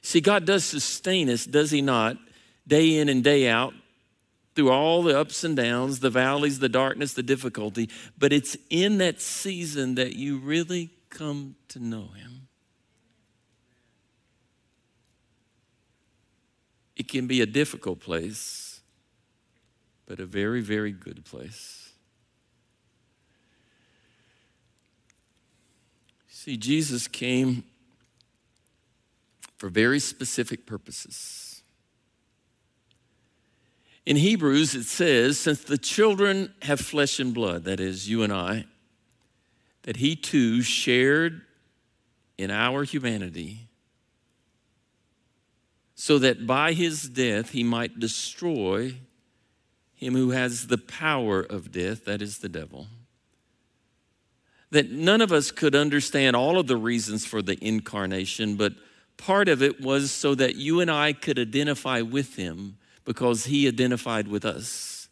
See, 0.00 0.22
God 0.22 0.46
does 0.46 0.64
sustain 0.64 1.28
us, 1.28 1.44
does 1.44 1.70
He 1.70 1.82
not, 1.82 2.16
day 2.66 2.96
in 2.96 3.10
and 3.10 3.22
day 3.22 3.50
out, 3.50 3.74
through 4.54 4.70
all 4.70 5.02
the 5.02 5.20
ups 5.20 5.44
and 5.44 5.56
downs, 5.56 6.00
the 6.00 6.08
valleys, 6.08 6.58
the 6.58 6.70
darkness, 6.70 7.12
the 7.12 7.22
difficulty. 7.22 7.90
But 8.16 8.32
it's 8.32 8.56
in 8.70 8.96
that 8.98 9.20
season 9.20 9.96
that 9.96 10.14
you 10.14 10.38
really 10.38 10.88
come 11.10 11.54
to 11.68 11.78
know 11.80 12.08
Him. 12.16 12.48
It 16.96 17.08
can 17.08 17.26
be 17.26 17.42
a 17.42 17.46
difficult 17.46 18.00
place 18.00 18.73
but 20.06 20.20
a 20.20 20.26
very, 20.26 20.60
very 20.60 20.92
good 20.92 21.24
place. 21.24 21.92
See, 26.28 26.56
Jesus 26.56 27.08
came 27.08 27.64
for 29.56 29.70
very 29.70 29.98
specific 29.98 30.66
purposes. 30.66 31.62
In 34.04 34.16
Hebrews, 34.16 34.74
it 34.74 34.84
says, 34.84 35.40
Since 35.40 35.64
the 35.64 35.78
children 35.78 36.52
have 36.62 36.80
flesh 36.80 37.18
and 37.18 37.32
blood, 37.32 37.64
that 37.64 37.80
is, 37.80 38.10
you 38.10 38.22
and 38.22 38.32
I, 38.32 38.66
that 39.84 39.96
he 39.96 40.16
too 40.16 40.60
shared 40.60 41.40
in 42.36 42.50
our 42.50 42.84
humanity, 42.84 43.68
so 45.94 46.18
that 46.18 46.46
by 46.46 46.72
his 46.72 47.08
death 47.08 47.50
he 47.50 47.62
might 47.62 47.98
destroy 47.98 48.96
him 50.04 50.14
who 50.14 50.30
has 50.30 50.66
the 50.66 50.78
power 50.78 51.40
of 51.40 51.72
death, 51.72 52.04
that 52.04 52.20
is 52.22 52.38
the 52.38 52.48
devil. 52.48 52.86
That 54.70 54.90
none 54.90 55.20
of 55.20 55.32
us 55.32 55.50
could 55.50 55.74
understand 55.74 56.36
all 56.36 56.58
of 56.58 56.66
the 56.66 56.76
reasons 56.76 57.24
for 57.24 57.42
the 57.42 57.56
incarnation, 57.64 58.56
but 58.56 58.72
part 59.16 59.48
of 59.48 59.62
it 59.62 59.80
was 59.80 60.10
so 60.10 60.34
that 60.34 60.56
you 60.56 60.80
and 60.80 60.90
I 60.90 61.12
could 61.12 61.38
identify 61.38 62.00
with 62.00 62.36
him 62.36 62.76
because 63.04 63.44
he 63.44 63.68
identified 63.68 64.26
with 64.28 64.44
us. 64.44 65.08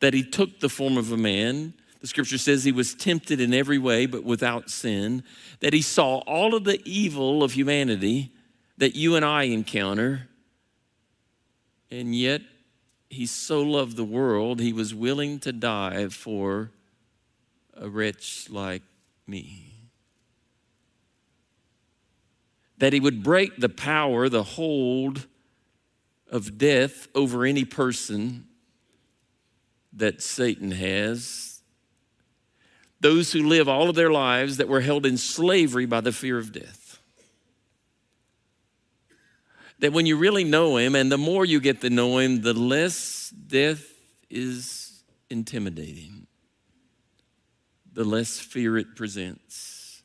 that 0.00 0.14
he 0.14 0.22
took 0.22 0.60
the 0.60 0.68
form 0.68 0.96
of 0.96 1.12
a 1.12 1.16
man. 1.16 1.74
The 2.00 2.06
scripture 2.06 2.38
says 2.38 2.64
he 2.64 2.72
was 2.72 2.94
tempted 2.94 3.40
in 3.40 3.54
every 3.54 3.78
way, 3.78 4.06
but 4.06 4.24
without 4.24 4.70
sin. 4.70 5.22
That 5.60 5.72
he 5.72 5.82
saw 5.82 6.18
all 6.18 6.54
of 6.54 6.64
the 6.64 6.80
evil 6.84 7.42
of 7.42 7.52
humanity 7.52 8.32
that 8.78 8.94
you 8.94 9.16
and 9.16 9.24
I 9.24 9.44
encounter. 9.44 10.28
And 11.90 12.14
yet, 12.14 12.42
he 13.08 13.26
so 13.26 13.62
loved 13.62 13.96
the 13.96 14.04
world, 14.04 14.60
he 14.60 14.72
was 14.72 14.94
willing 14.94 15.38
to 15.40 15.52
die 15.52 16.08
for 16.08 16.70
a 17.74 17.88
wretch 17.88 18.48
like 18.50 18.82
me. 19.26 19.74
That 22.78 22.92
he 22.92 23.00
would 23.00 23.22
break 23.22 23.56
the 23.56 23.68
power, 23.68 24.28
the 24.28 24.42
hold 24.42 25.26
of 26.30 26.58
death 26.58 27.08
over 27.14 27.44
any 27.44 27.64
person 27.64 28.46
that 29.92 30.22
Satan 30.22 30.72
has. 30.72 31.62
Those 33.00 33.32
who 33.32 33.46
live 33.46 33.68
all 33.68 33.88
of 33.88 33.94
their 33.94 34.10
lives 34.10 34.56
that 34.56 34.68
were 34.68 34.80
held 34.80 35.06
in 35.06 35.16
slavery 35.16 35.86
by 35.86 36.00
the 36.00 36.12
fear 36.12 36.38
of 36.38 36.52
death. 36.52 36.85
That 39.80 39.92
when 39.92 40.06
you 40.06 40.16
really 40.16 40.44
know 40.44 40.76
him, 40.76 40.94
and 40.94 41.12
the 41.12 41.18
more 41.18 41.44
you 41.44 41.60
get 41.60 41.82
to 41.82 41.90
know 41.90 42.18
him, 42.18 42.40
the 42.40 42.54
less 42.54 43.30
death 43.30 43.84
is 44.30 45.02
intimidating, 45.28 46.26
the 47.92 48.04
less 48.04 48.38
fear 48.38 48.78
it 48.78 48.96
presents. 48.96 50.02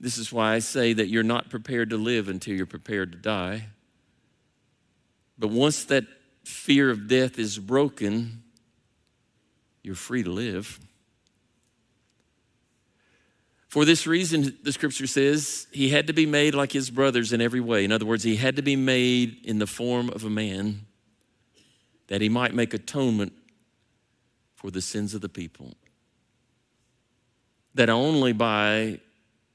This 0.00 0.16
is 0.16 0.32
why 0.32 0.54
I 0.54 0.60
say 0.60 0.92
that 0.92 1.08
you're 1.08 1.24
not 1.24 1.50
prepared 1.50 1.90
to 1.90 1.96
live 1.96 2.28
until 2.28 2.54
you're 2.54 2.66
prepared 2.66 3.12
to 3.12 3.18
die. 3.18 3.66
But 5.38 5.48
once 5.48 5.84
that 5.86 6.04
fear 6.44 6.90
of 6.90 7.08
death 7.08 7.38
is 7.38 7.58
broken, 7.58 8.42
you're 9.82 9.94
free 9.94 10.22
to 10.22 10.30
live. 10.30 10.78
For 13.68 13.84
this 13.84 14.06
reason, 14.06 14.56
the 14.62 14.72
scripture 14.72 15.06
says 15.06 15.66
he 15.70 15.90
had 15.90 16.06
to 16.06 16.14
be 16.14 16.24
made 16.24 16.54
like 16.54 16.72
his 16.72 16.90
brothers 16.90 17.32
in 17.32 17.40
every 17.40 17.60
way. 17.60 17.84
In 17.84 17.92
other 17.92 18.06
words, 18.06 18.24
he 18.24 18.36
had 18.36 18.56
to 18.56 18.62
be 18.62 18.76
made 18.76 19.44
in 19.44 19.58
the 19.58 19.66
form 19.66 20.08
of 20.10 20.24
a 20.24 20.30
man 20.30 20.86
that 22.06 22.22
he 22.22 22.30
might 22.30 22.54
make 22.54 22.72
atonement 22.72 23.34
for 24.56 24.70
the 24.70 24.80
sins 24.80 25.14
of 25.14 25.20
the 25.20 25.28
people. 25.28 25.74
That 27.74 27.90
only 27.90 28.32
by 28.32 29.00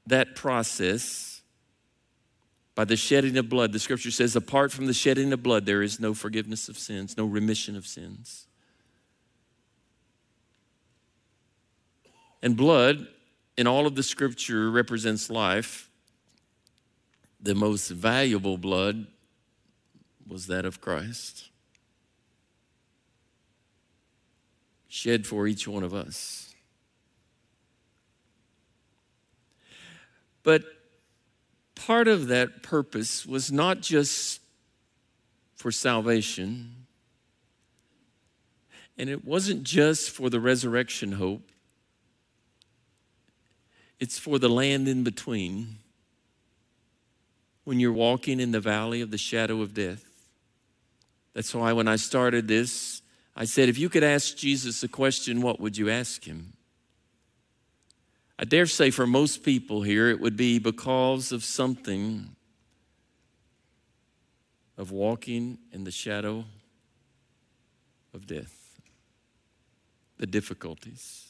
that 0.06 0.36
process 0.36 1.34
by 2.74 2.84
the 2.84 2.96
shedding 2.96 3.36
of 3.36 3.48
blood. 3.48 3.72
The 3.72 3.78
scripture 3.78 4.10
says, 4.10 4.34
apart 4.34 4.72
from 4.72 4.86
the 4.86 4.94
shedding 4.94 5.32
of 5.32 5.42
blood, 5.42 5.66
there 5.66 5.82
is 5.82 6.00
no 6.00 6.14
forgiveness 6.14 6.68
of 6.68 6.78
sins, 6.78 7.16
no 7.16 7.24
remission 7.24 7.76
of 7.76 7.86
sins. 7.86 8.46
And 12.42 12.56
blood 12.56 13.06
in 13.56 13.66
all 13.66 13.86
of 13.86 13.94
the 13.94 14.02
scripture 14.02 14.70
represents 14.70 15.30
life. 15.30 15.88
The 17.40 17.54
most 17.54 17.90
valuable 17.90 18.56
blood 18.58 19.06
was 20.26 20.46
that 20.46 20.64
of 20.64 20.80
Christ, 20.80 21.50
shed 24.88 25.26
for 25.26 25.46
each 25.46 25.68
one 25.68 25.82
of 25.82 25.92
us. 25.92 26.54
But 30.42 30.64
part 31.74 32.08
of 32.08 32.28
that 32.28 32.62
purpose 32.62 33.26
was 33.26 33.52
not 33.52 33.80
just 33.80 34.40
for 35.54 35.70
salvation, 35.70 36.86
and 38.96 39.10
it 39.10 39.24
wasn't 39.24 39.64
just 39.64 40.10
for 40.10 40.30
the 40.30 40.40
resurrection 40.40 41.12
hope, 41.12 41.50
it's 44.04 44.18
for 44.18 44.38
the 44.38 44.50
land 44.50 44.86
in 44.86 45.02
between. 45.02 45.78
When 47.64 47.80
you're 47.80 47.90
walking 47.90 48.38
in 48.38 48.50
the 48.50 48.60
valley 48.60 49.00
of 49.00 49.10
the 49.10 49.16
shadow 49.16 49.62
of 49.62 49.72
death. 49.72 50.04
That's 51.32 51.54
why 51.54 51.72
when 51.72 51.88
I 51.88 51.96
started 51.96 52.46
this, 52.46 53.00
I 53.34 53.46
said, 53.46 53.70
if 53.70 53.78
you 53.78 53.88
could 53.88 54.04
ask 54.04 54.36
Jesus 54.36 54.82
a 54.82 54.88
question, 54.88 55.40
what 55.40 55.58
would 55.58 55.78
you 55.78 55.88
ask 55.88 56.22
him? 56.22 56.52
I 58.38 58.44
dare 58.44 58.66
say 58.66 58.90
for 58.90 59.06
most 59.06 59.42
people 59.42 59.80
here, 59.80 60.10
it 60.10 60.20
would 60.20 60.36
be 60.36 60.58
because 60.58 61.32
of 61.32 61.42
something 61.42 62.36
of 64.76 64.90
walking 64.90 65.56
in 65.72 65.84
the 65.84 65.90
shadow 65.90 66.44
of 68.12 68.26
death, 68.26 68.78
the 70.18 70.26
difficulties, 70.26 71.28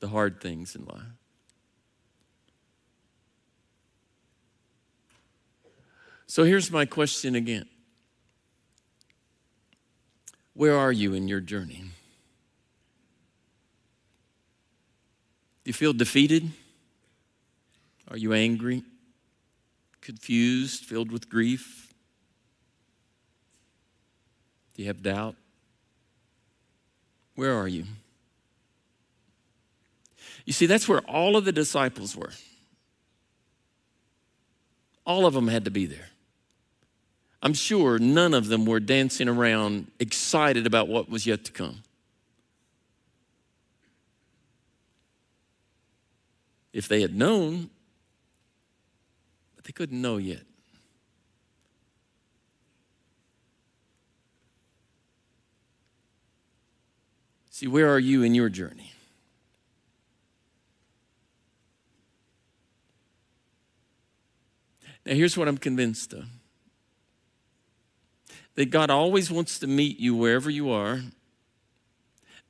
the 0.00 0.08
hard 0.08 0.40
things 0.40 0.74
in 0.74 0.84
life. 0.84 1.25
So 6.26 6.44
here's 6.44 6.70
my 6.70 6.84
question 6.84 7.34
again 7.34 7.66
Where 10.54 10.76
are 10.76 10.92
you 10.92 11.14
in 11.14 11.28
your 11.28 11.40
journey? 11.40 11.84
Do 15.64 15.70
you 15.70 15.72
feel 15.72 15.92
defeated? 15.92 16.50
Are 18.08 18.16
you 18.16 18.32
angry, 18.32 18.84
confused, 20.00 20.84
filled 20.84 21.10
with 21.10 21.28
grief? 21.28 21.92
Do 24.74 24.82
you 24.82 24.88
have 24.88 25.02
doubt? 25.02 25.34
Where 27.34 27.54
are 27.54 27.66
you? 27.66 27.84
You 30.44 30.52
see, 30.52 30.66
that's 30.66 30.88
where 30.88 31.00
all 31.00 31.36
of 31.36 31.44
the 31.44 31.50
disciples 31.50 32.16
were. 32.16 32.30
All 35.04 35.26
of 35.26 35.34
them 35.34 35.48
had 35.48 35.64
to 35.64 35.70
be 35.70 35.86
there. 35.86 36.10
I'm 37.42 37.54
sure 37.54 37.98
none 37.98 38.34
of 38.34 38.48
them 38.48 38.66
were 38.66 38.80
dancing 38.80 39.28
around 39.28 39.90
excited 40.00 40.66
about 40.66 40.88
what 40.88 41.08
was 41.08 41.26
yet 41.26 41.44
to 41.44 41.52
come. 41.52 41.82
if 46.76 46.88
they 46.88 47.00
had 47.00 47.16
known, 47.16 47.70
but 49.54 49.64
they 49.64 49.72
couldn't 49.72 49.98
know 49.98 50.18
yet. 50.18 50.42
See, 57.48 57.66
where 57.66 57.88
are 57.88 57.98
you 57.98 58.22
in 58.22 58.34
your 58.34 58.50
journey? 58.50 58.92
Now, 65.06 65.14
here's 65.14 65.38
what 65.38 65.48
I'm 65.48 65.56
convinced 65.56 66.12
of 66.12 66.26
that 68.56 68.70
God 68.70 68.90
always 68.90 69.30
wants 69.30 69.58
to 69.60 69.66
meet 69.66 69.98
you 69.98 70.14
wherever 70.14 70.50
you 70.50 70.70
are, 70.70 71.00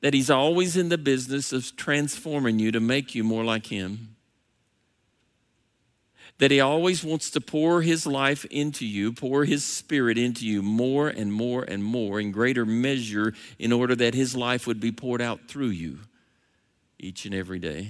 that 0.01 0.13
He's 0.13 0.29
always 0.29 0.75
in 0.75 0.89
the 0.89 0.97
business 0.97 1.53
of 1.53 1.75
transforming 1.75 2.59
you 2.59 2.71
to 2.71 2.79
make 2.79 3.13
you 3.13 3.23
more 3.23 3.43
like 3.43 3.67
Him 3.67 4.15
that 6.39 6.51
He 6.51 6.59
always 6.59 7.03
wants 7.03 7.29
to 7.31 7.41
pour 7.41 7.81
His 7.81 8.05
life 8.05 8.45
into 8.45 8.85
you, 8.85 9.11
pour 9.11 9.45
His 9.45 9.63
Spirit 9.63 10.17
into 10.17 10.45
you 10.45 10.61
more 10.61 11.07
and 11.07 11.33
more 11.33 11.63
and 11.63 11.83
more 11.83 12.19
in 12.19 12.31
greater 12.31 12.65
measure 12.65 13.33
in 13.57 13.71
order 13.71 13.95
that 13.95 14.13
His 14.13 14.35
life 14.35 14.67
would 14.67 14.79
be 14.79 14.91
poured 14.91 15.21
out 15.21 15.47
through 15.47 15.69
you 15.69 15.99
each 16.99 17.25
and 17.25 17.33
every 17.33 17.59
day. 17.59 17.89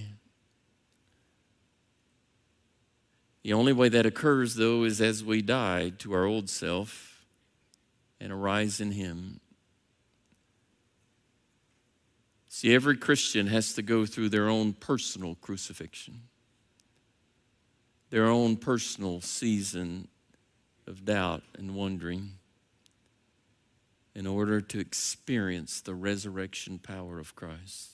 The 3.44 3.54
only 3.54 3.74
way 3.74 3.90
that 3.90 4.06
occurs, 4.06 4.56
though, 4.56 4.84
is 4.84 5.00
as 5.00 5.24
we 5.24 5.42
die 5.42 5.90
to 6.00 6.14
our 6.14 6.26
old 6.26 6.50
self 6.50 7.17
and 8.20 8.32
arise 8.32 8.80
in 8.80 8.92
Him. 8.92 9.40
See, 12.50 12.74
every 12.74 12.98
Christian 12.98 13.48
has 13.48 13.74
to 13.74 13.82
go 13.82 14.06
through 14.06 14.30
their 14.30 14.50
own 14.50 14.74
personal 14.74 15.36
crucifixion 15.36 16.22
their 18.10 18.26
own 18.26 18.56
personal 18.56 19.22
season 19.22 20.08
of 20.86 21.04
doubt 21.06 21.44
and 21.58 21.76
wondering 21.76 22.32
in 24.16 24.26
order 24.26 24.62
to 24.62 24.80
experience 24.80 25.82
the 25.82 25.94
resurrection 25.94 26.80
power 26.80 27.20
of 27.20 27.36
Christ. 27.36 27.92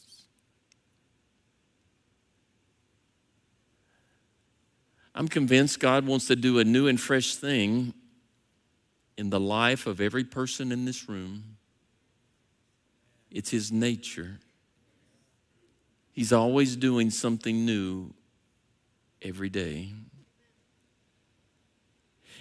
I'm 5.16 5.28
convinced 5.28 5.80
God 5.80 6.06
wants 6.06 6.28
to 6.28 6.36
do 6.36 6.60
a 6.60 6.64
new 6.64 6.88
and 6.88 7.00
fresh 7.00 7.36
thing 7.36 7.94
in 9.18 9.30
the 9.30 9.40
life 9.40 9.86
of 9.88 10.02
every 10.02 10.24
person 10.24 10.72
in 10.72 10.86
this 10.86 11.08
room. 11.08 11.58
It's 13.32 13.50
His 13.50 13.72
nature. 13.72 14.40
He's 16.12 16.32
always 16.32 16.76
doing 16.76 17.10
something 17.10 17.66
new 17.66 18.14
every 19.22 19.50
day. 19.50 19.94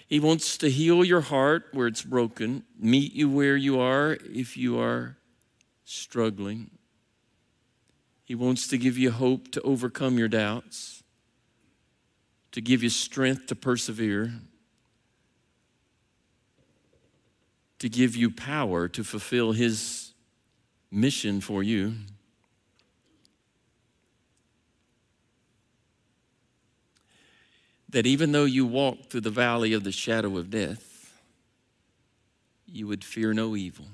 He 0.06 0.20
wants 0.20 0.58
to 0.58 0.70
heal 0.70 1.02
your 1.02 1.22
heart 1.22 1.68
where 1.72 1.87
it's 1.87 2.02
broken, 2.02 2.64
meet 2.78 3.14
you 3.14 3.30
where 3.30 3.56
you 3.56 3.80
are 3.80 4.18
if 4.22 4.58
you 4.58 4.78
are 4.78 5.16
struggling. 5.85 6.70
He 8.22 8.35
wants 8.35 8.68
to 8.68 8.78
give 8.78 8.98
you 8.98 9.11
hope 9.11 9.50
to 9.52 9.62
overcome 9.62 10.18
your 10.18 10.28
doubts, 10.28 11.02
to 12.52 12.61
give 12.61 12.82
you 12.82 12.90
strength 12.90 13.46
to 13.46 13.56
persevere, 13.56 14.35
to 17.82 17.88
give 17.88 18.16
you 18.16 18.30
power 18.30 18.86
to 18.86 19.02
fulfill 19.02 19.52
His 19.52 20.14
mission 20.90 21.40
for 21.40 21.62
you. 21.62 21.94
that 27.92 28.06
even 28.06 28.32
though 28.32 28.46
you 28.46 28.64
walk 28.64 29.10
through 29.10 29.20
the 29.20 29.30
valley 29.30 29.74
of 29.74 29.84
the 29.84 29.92
shadow 29.92 30.38
of 30.38 30.48
death, 30.48 31.20
you 32.66 32.86
would 32.86 33.04
fear 33.04 33.34
no 33.34 33.54
evil. 33.54 33.84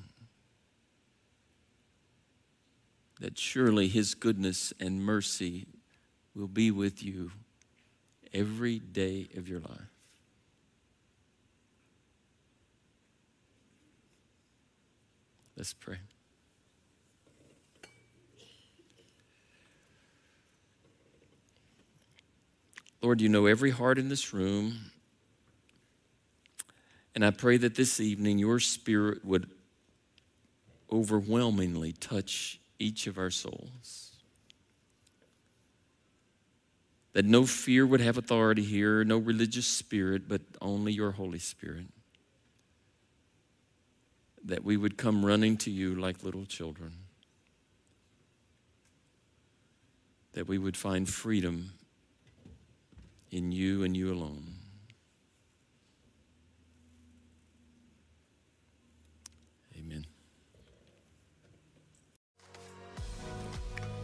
That 3.19 3.37
surely 3.37 3.89
his 3.89 4.15
goodness 4.15 4.73
and 4.79 5.03
mercy 5.03 5.67
will 6.33 6.47
be 6.47 6.71
with 6.71 7.03
you 7.03 7.33
every 8.33 8.79
day 8.79 9.29
of 9.37 9.49
your 9.49 9.59
life. 9.59 9.98
Let's 15.59 15.75
pray. 15.75 15.97
Lord, 23.03 23.21
you 23.21 23.29
know 23.29 23.47
every 23.47 23.73
heart 23.73 23.99
in 23.99 24.09
this 24.09 24.33
room. 24.33 24.93
And 27.17 27.25
I 27.25 27.33
pray 27.33 27.57
that 27.57 27.75
this 27.75 27.99
evening 27.99 28.39
your 28.39 28.61
spirit 28.61 29.25
would 29.25 29.51
overwhelmingly 30.93 31.93
touch 31.93 32.61
each 32.79 33.09
of 33.09 33.19
our 33.19 33.31
souls. 33.31 34.13
That 37.15 37.25
no 37.25 37.47
fear 37.47 37.85
would 37.85 38.01
have 38.01 38.17
authority 38.17 38.63
here, 38.63 39.03
no 39.03 39.19
religious 39.19 39.67
spirit, 39.67 40.29
but 40.29 40.43
only 40.63 40.93
your 40.93 41.11
Holy 41.11 41.41
Spirit. 41.41 41.87
That 44.49 44.65
we 44.65 44.77
would 44.77 44.97
come 44.97 45.25
running 45.25 45.57
to 45.59 45.71
you 45.71 45.95
like 45.95 46.25
little 46.25 46.47
children. 46.47 46.93
That 50.33 50.49
we 50.49 50.59
would 50.59 50.77
find 50.77 51.09
freedom 51.09 51.73
in 53.31 53.53
you 53.53 53.85
and 53.85 53.97
you 53.97 54.13
alone. 54.13 54.45
Amen. 59.79 60.07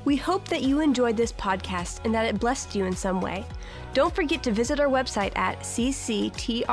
We 0.05 0.17
hope 0.17 0.49
that 0.49 0.63
you 0.63 0.81
enjoyed 0.81 1.17
this 1.17 1.33
podcast 1.33 2.05
and 2.05 2.15
that 2.15 2.27
it 2.27 2.39
blessed 2.39 2.75
you 2.75 2.85
in 2.85 2.95
some 2.95 3.21
way. 3.21 3.47
Don't 3.95 4.15
forget 4.15 4.43
to 4.43 4.53
visit 4.53 4.79
our 4.79 4.89
website 4.89 5.37
at 5.37 5.61
cctri.org 5.61 6.65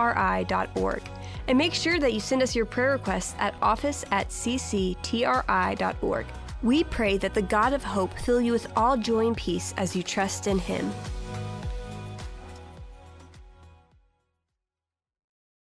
and 1.48 1.58
make 1.58 1.74
sure 1.74 2.00
that 2.00 2.14
you 2.14 2.20
send 2.20 2.42
us 2.42 2.56
your 2.56 2.66
prayer 2.66 2.92
requests 2.92 3.36
at 3.40 3.56
office 3.62 4.06
at 4.12 4.30
cctri.org. 4.30 6.26
We 6.64 6.84
pray 6.84 7.18
that 7.18 7.34
the 7.34 7.42
God 7.42 7.74
of 7.74 7.84
hope 7.84 8.14
fill 8.20 8.40
you 8.40 8.52
with 8.52 8.72
all 8.76 8.96
joy 8.96 9.28
and 9.28 9.36
peace 9.36 9.74
as 9.78 9.96
you 9.96 10.04
trust 10.04 10.48
in 10.48 10.60
Him. 10.60 10.92